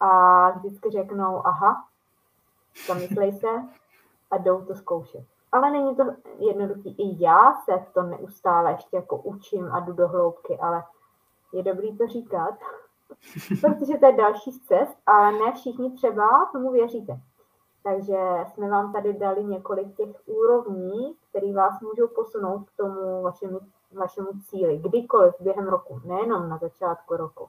a 0.00 0.50
vždycky 0.50 0.90
řeknou, 0.90 1.46
aha, 1.46 1.84
zamyslej 2.86 3.32
se 3.32 3.48
a 4.30 4.38
jdou 4.38 4.64
to 4.64 4.74
zkoušet. 4.74 5.24
Ale 5.52 5.70
není 5.70 5.96
to 5.96 6.02
jednoduchý. 6.38 6.94
I 6.98 7.24
já 7.24 7.54
se 7.54 7.78
v 7.78 7.94
tom 7.94 8.10
neustále 8.10 8.72
ještě 8.72 8.96
jako 8.96 9.16
učím 9.16 9.72
a 9.72 9.80
jdu 9.80 9.92
do 9.92 10.08
hloubky, 10.08 10.58
ale 10.58 10.84
je 11.52 11.62
dobrý 11.62 11.98
to 11.98 12.06
říkat, 12.06 12.54
protože 13.60 13.98
to 13.98 14.06
je 14.06 14.16
další 14.16 14.52
z 14.52 14.66
cest, 14.66 14.96
ale 15.06 15.32
ne 15.32 15.52
všichni 15.52 15.92
třeba 15.92 16.48
tomu 16.52 16.72
věříte. 16.72 17.20
Takže 17.82 18.18
jsme 18.46 18.70
vám 18.70 18.92
tady 18.92 19.12
dali 19.12 19.44
několik 19.44 19.96
těch 19.96 20.16
úrovní, 20.26 21.14
které 21.30 21.52
vás 21.52 21.80
můžou 21.80 22.08
posunout 22.08 22.70
k 22.70 22.76
tomu 22.76 23.22
vašemu, 23.22 23.60
vašemu 23.92 24.28
cíli, 24.46 24.78
kdykoliv 24.78 25.34
během 25.40 25.68
roku, 25.68 26.00
nejenom 26.04 26.48
na 26.48 26.58
začátku 26.58 27.16
roku. 27.16 27.48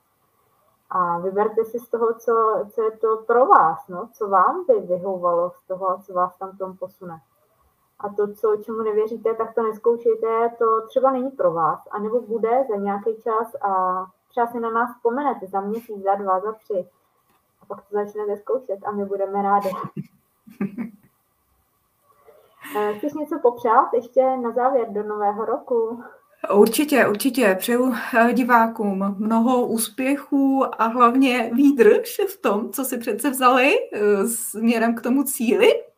A 0.90 1.20
vyberte 1.20 1.64
si 1.66 1.80
z 1.80 1.90
toho, 1.90 2.14
co, 2.14 2.66
co 2.72 2.82
je 2.82 2.92
to 2.92 3.18
pro 3.18 3.46
vás, 3.46 3.88
no, 3.88 4.10
co 4.14 4.30
vám 4.30 4.66
by 4.66 4.80
vyhovovalo 4.80 5.52
z 5.52 5.68
toho, 5.68 6.02
co 6.06 6.14
vás 6.14 6.38
tam 6.38 6.58
tom 6.58 6.78
posune. 6.78 7.22
A 8.00 8.10
to, 8.10 8.34
co, 8.34 8.56
čemu 8.56 8.78
nevěříte, 8.78 9.34
tak 9.34 9.56
to 9.56 9.64
neskoušejte, 9.64 10.50
to 10.60 10.88
třeba 10.88 11.12
není 11.12 11.32
pro 11.32 11.54
vás, 11.54 11.80
anebo 11.92 12.22
bude 12.22 12.66
za 12.70 12.76
nějaký 12.76 13.16
čas 13.24 13.56
a 13.62 14.06
třeba 14.30 14.48
si 14.48 14.60
na 14.60 14.70
nás 14.70 14.96
vzpomenete 14.96 15.48
za 15.48 15.62
měsíc, 15.62 16.04
za 16.04 16.16
dva, 16.16 16.40
za 16.40 16.52
tři. 16.52 16.88
A 17.62 17.66
pak 17.66 17.82
to 17.82 17.96
začnete 17.96 18.38
zkoušet 18.38 18.80
a 18.86 18.92
my 18.92 19.06
budeme 19.06 19.42
rádi. 19.42 19.70
Eh, 22.78 22.94
chceš 22.94 23.14
něco 23.14 23.40
popřát 23.40 23.94
ještě 23.94 24.38
na 24.38 24.52
závěr 24.52 24.88
do 24.90 25.04
nového 25.04 25.46
roku? 25.46 26.04
Určitě, 26.54 27.08
určitě. 27.08 27.56
Přeju 27.60 27.94
eh, 28.18 28.34
divákům 28.34 29.16
mnoho 29.18 29.66
úspěchů 29.68 30.66
a 30.82 30.86
hlavně 30.86 31.52
výdrž 31.54 32.22
v 32.28 32.42
tom, 32.42 32.70
co 32.70 32.86
si 32.86 32.98
přece 32.98 33.30
vzali 33.30 33.76
eh, 33.94 34.28
směrem 34.28 34.96
k 34.96 35.02
tomu 35.02 35.24
cíli. 35.24 35.89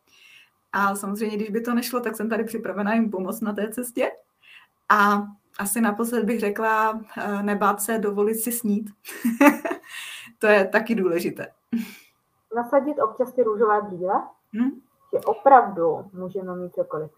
A 0.72 0.94
samozřejmě, 0.94 1.36
když 1.36 1.50
by 1.50 1.60
to 1.60 1.74
nešlo, 1.74 2.00
tak 2.00 2.16
jsem 2.16 2.28
tady 2.28 2.44
připravena 2.44 2.94
jim 2.94 3.10
pomoct 3.10 3.40
na 3.40 3.52
té 3.52 3.72
cestě. 3.72 4.10
A 4.88 5.22
asi 5.58 5.80
naposled 5.80 6.24
bych 6.24 6.40
řekla, 6.40 7.00
eh, 7.18 7.42
nebát 7.42 7.80
se 7.80 7.98
dovolit 7.98 8.34
si 8.34 8.52
snít. 8.52 8.90
to 10.38 10.46
je 10.46 10.68
taky 10.68 10.94
důležité. 10.94 11.52
Nasadit 12.56 12.98
občas 12.98 13.32
ty 13.32 13.42
růžové 13.42 13.82
brýle, 13.82 14.14
hmm? 14.54 14.70
že 15.12 15.20
opravdu 15.24 16.04
můžeme 16.12 16.56
mít 16.56 16.74
cokoliv. 16.74 17.10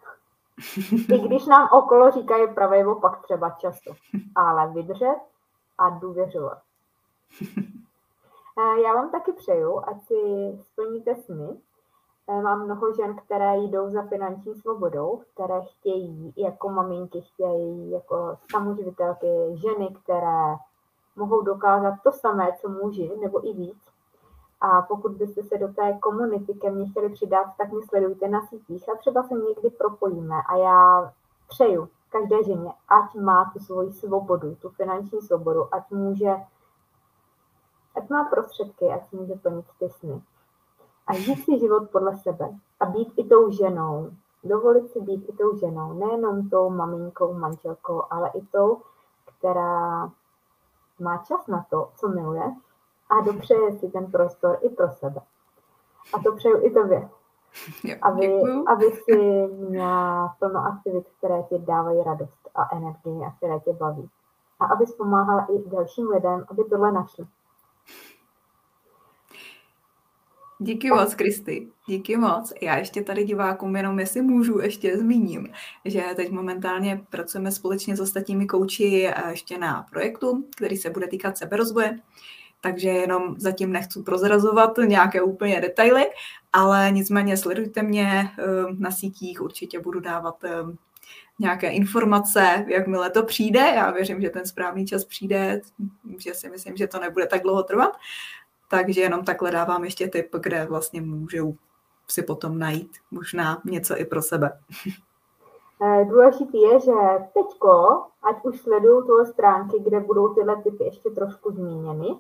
I 1.15 1.19
když 1.19 1.47
nám 1.47 1.69
okolo 1.73 2.11
říkají 2.11 2.55
pravý 2.55 2.85
opak 2.85 3.23
třeba 3.23 3.51
často. 3.51 3.93
Ale 4.35 4.73
vydržet 4.73 5.17
a 5.79 5.91
důvěřovat. 5.91 6.59
Eh, 8.59 8.81
já 8.81 8.95
vám 8.95 9.11
taky 9.11 9.33
přeju, 9.33 9.83
ať 9.89 10.03
si 10.03 10.15
splníte 10.63 11.15
sny, 11.15 11.49
mám 12.29 12.65
mnoho 12.65 12.95
žen, 12.95 13.17
které 13.17 13.57
jdou 13.57 13.91
za 13.91 14.03
finanční 14.03 14.55
svobodou, 14.55 15.23
které 15.35 15.61
chtějí, 15.61 16.33
jako 16.37 16.69
maminky 16.69 17.21
chtějí, 17.21 17.91
jako 17.91 18.39
samoživitelky, 18.51 19.27
ženy, 19.55 19.97
které 20.03 20.55
mohou 21.17 21.43
dokázat 21.43 21.95
to 22.03 22.13
samé, 22.13 22.53
co 22.61 22.69
muži, 22.69 23.13
nebo 23.21 23.49
i 23.49 23.53
víc. 23.53 23.79
A 24.61 24.83
pokud 24.83 25.13
byste 25.13 25.43
se 25.43 25.59
do 25.59 25.69
té 25.69 25.99
komunity 26.03 26.55
ke 26.55 26.71
mně 26.71 26.87
chtěli 26.91 27.09
přidat, 27.09 27.47
tak 27.59 27.73
mě 27.73 27.81
sledujte 27.89 28.29
na 28.29 28.47
sítích 28.47 28.89
a 28.89 28.97
třeba 28.97 29.23
se 29.23 29.35
někdy 29.35 29.71
propojíme. 29.71 30.37
A 30.49 30.57
já 30.57 31.13
přeju 31.49 31.89
každé 32.09 32.45
ženě, 32.45 32.73
ať 32.89 33.15
má 33.15 33.51
tu 33.53 33.59
svoji 33.59 33.93
svobodu, 33.93 34.55
tu 34.55 34.69
finanční 34.69 35.21
svobodu, 35.21 35.75
ať 35.75 35.91
může, 35.91 36.37
ať 37.97 38.09
má 38.09 38.25
prostředky, 38.25 38.85
ať 38.85 39.13
může 39.13 39.35
plnit 39.35 39.67
ty 39.79 39.89
sny. 39.89 40.23
A 41.07 41.15
žít 41.15 41.45
si 41.45 41.59
život 41.59 41.91
podle 41.91 42.17
sebe 42.17 42.49
a 42.81 42.87
být 42.87 43.13
i 43.17 43.25
tou 43.25 43.51
ženou, 43.51 44.11
dovolit 44.45 44.91
si 44.91 45.01
být 45.01 45.29
i 45.29 45.33
tou 45.33 45.59
ženou, 45.59 45.93
nejenom 45.93 46.49
tou 46.49 46.71
maminkou, 46.71 47.35
manželkou, 47.35 48.03
ale 48.11 48.31
i 48.35 48.41
tou, 48.41 48.81
která 49.39 50.11
má 51.01 51.19
čas 51.19 51.47
na 51.47 51.67
to, 51.71 51.91
co 51.97 52.09
miluje 52.09 52.55
a 53.11 53.21
dopřeje 53.21 53.73
si 53.73 53.89
ten 53.89 54.11
prostor 54.11 54.59
i 54.61 54.69
pro 54.69 54.91
sebe. 54.91 55.21
A 56.15 56.19
to 56.19 56.37
přeju 56.37 56.67
i 56.67 56.71
tobě. 56.71 57.09
aby, 58.03 58.43
aby 58.67 58.91
si 58.91 59.17
měla 59.47 60.37
plno 60.39 60.61
aktivit, 60.61 61.07
které 61.19 61.43
ti 61.43 61.59
dávají 61.59 62.03
radost 62.03 62.49
a 62.55 62.77
energii 62.77 63.25
a 63.27 63.31
které 63.31 63.61
tě 63.61 63.73
baví. 63.73 64.11
A 64.61 64.67
aby 64.67 64.85
pomáhala 64.99 65.47
i 65.51 65.69
dalším 65.69 66.09
lidem, 66.09 66.45
aby 66.51 66.65
tohle 66.65 66.93
našli. 66.93 67.27
Díky 70.59 70.91
moc, 70.91 71.15
Kristy. 71.15 71.69
Díky 71.87 72.17
moc. 72.17 72.53
Já 72.63 72.77
ještě 72.77 73.03
tady 73.03 73.25
divákům 73.25 73.77
jenom, 73.77 73.99
jestli 73.99 74.23
můžu, 74.23 74.59
ještě 74.59 74.99
zmíním, 74.99 75.49
že 75.85 76.03
teď 76.17 76.31
momentálně 76.31 77.05
pracujeme 77.11 77.53
společně 77.53 77.97
s 77.97 78.01
ostatními 78.01 78.47
kouči 78.47 79.07
eh, 79.07 79.31
ještě 79.31 79.59
na 79.59 79.87
projektu, 79.91 80.45
který 80.57 80.77
se 80.77 80.91
bude 80.91 81.07
týkat 81.07 81.39
seberozvoje. 81.39 81.99
Takže 82.61 82.89
jenom 82.89 83.35
zatím 83.39 83.73
nechci 83.73 84.03
prozrazovat 84.03 84.79
nějaké 84.79 85.23
úplně 85.23 85.61
detaily, 85.61 86.05
ale 86.53 86.91
nicméně 86.91 87.37
sledujte 87.37 87.83
mě 87.83 88.31
eh, 88.39 88.43
na 88.79 88.91
sítích, 88.91 89.43
určitě 89.43 89.81
budu 89.81 90.01
dávat 90.01 90.45
eh, 90.45 90.51
nějaké 91.39 91.71
informace, 91.71 92.65
jakmile 92.69 93.11
to 93.11 93.23
přijde. 93.23 93.61
Já 93.61 93.91
věřím, 93.91 94.21
že 94.21 94.31
ten 94.31 94.47
správný 94.47 94.87
čas 94.87 95.05
přijde, 95.05 95.61
že 96.19 96.35
si 96.35 96.51
myslím, 96.51 96.77
že 96.77 96.87
to 96.87 97.01
nebude 97.01 97.27
tak 97.27 97.43
dlouho 97.43 97.63
trvat. 97.63 97.97
Takže 98.71 99.01
jenom 99.01 99.25
takhle 99.25 99.51
dávám 99.51 99.85
ještě 99.85 100.09
tip, 100.09 100.35
kde 100.41 100.67
vlastně 100.67 101.01
můžu 101.03 101.57
si 102.09 102.23
potom 102.23 102.59
najít 102.59 102.97
možná 103.11 103.63
něco 103.65 103.97
i 103.97 104.05
pro 104.05 104.23
sebe. 104.23 104.59
Eh, 105.83 106.05
důležitý 106.05 106.61
je, 106.61 106.81
že 106.81 106.93
teďko, 107.35 108.03
ať 108.23 108.45
už 108.45 108.61
sledují 108.61 109.07
tuhle 109.07 109.27
stránky, 109.27 109.79
kde 109.81 110.01
budou 110.01 110.35
tyhle 110.35 110.63
typy 110.63 110.85
ještě 110.85 111.11
trošku 111.11 111.51
zmíněny, 111.51 112.19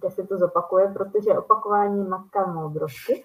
kde 0.00 0.10
se 0.10 0.26
to 0.26 0.38
zopakuje, 0.38 0.88
protože 0.94 1.38
opakování 1.38 2.08
matka 2.08 2.46
moudrosti. 2.46 3.22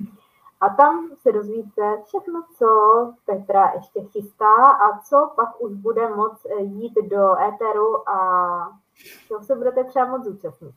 A 0.61 0.69
tam 0.69 1.09
se 1.21 1.31
dozvíte 1.31 2.01
všechno, 2.05 2.43
co 2.57 2.67
Petra 3.25 3.71
ještě 3.75 4.01
chystá 4.01 4.55
a 4.67 4.99
co 4.99 5.31
pak 5.35 5.61
už 5.61 5.73
bude 5.73 6.15
moc 6.15 6.45
jít 6.59 6.93
do 7.03 7.39
éteru 7.39 8.09
a 8.09 8.17
čeho 9.27 9.43
se 9.43 9.55
budete 9.55 9.83
třeba 9.83 10.05
moc 10.05 10.23
zúčastnit. 10.23 10.75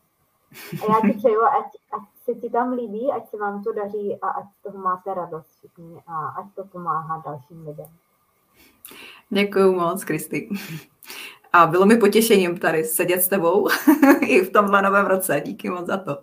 A 0.83 0.93
já 0.93 1.01
ti 1.01 1.19
přeju, 1.19 1.43
ať, 1.43 1.67
ať 1.93 2.03
se 2.25 2.35
ti 2.35 2.51
tam 2.51 2.73
líbí, 2.73 3.12
ať 3.12 3.29
se 3.31 3.37
vám 3.37 3.64
to 3.64 3.73
daří 3.73 4.19
a 4.23 4.29
ať 4.29 4.45
toho 4.62 4.79
máte 4.79 5.14
radost 5.14 5.47
všichni 5.47 6.03
a 6.07 6.27
ať 6.29 6.47
to 6.55 6.64
pomáhá 6.64 7.23
dalším 7.27 7.67
lidem. 7.67 7.88
Děkuji 9.29 9.73
moc, 9.73 10.05
Kristy. 10.05 10.49
A 11.53 11.67
bylo 11.67 11.87
mi 11.87 11.97
potěšením 11.97 12.59
tady 12.59 12.85
sedět 12.85 13.23
s 13.23 13.29
tebou 13.29 13.69
i 14.21 14.40
v 14.40 14.53
tomhle 14.53 14.83
novém 14.83 15.07
roce. 15.07 15.43
Díky 15.45 15.71
moc 15.71 15.87
za 15.87 15.97
to. 15.97 16.19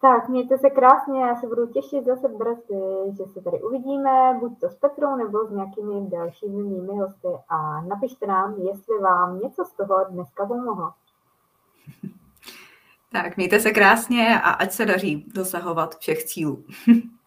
Tak, 0.00 0.28
mějte 0.28 0.58
se 0.58 0.70
krásně, 0.70 1.20
já 1.20 1.36
se 1.36 1.46
budu 1.46 1.66
těšit 1.66 2.04
zase 2.04 2.28
brzy, 2.28 3.16
že 3.16 3.24
se 3.24 3.40
tady 3.40 3.62
uvidíme, 3.62 4.36
buď 4.40 4.60
to 4.60 4.70
s 4.70 4.74
Petrou 4.74 5.16
nebo 5.16 5.46
s 5.46 5.50
nějakými 5.50 6.10
dalšími 6.10 6.62
mými 6.62 6.98
hosty 6.98 7.28
a 7.48 7.80
napište 7.80 8.26
nám, 8.26 8.54
jestli 8.54 8.98
vám 8.98 9.38
něco 9.38 9.64
z 9.64 9.72
toho 9.72 10.04
dneska 10.10 10.46
pomohlo. 10.46 10.92
Tak, 13.08 13.36
mějte 13.36 13.60
se 13.60 13.70
krásně 13.70 14.40
a 14.40 14.50
ať 14.50 14.72
se 14.72 14.86
daří 14.86 15.24
dosahovat 15.34 15.98
všech 15.98 16.24
cílů. 16.24 16.66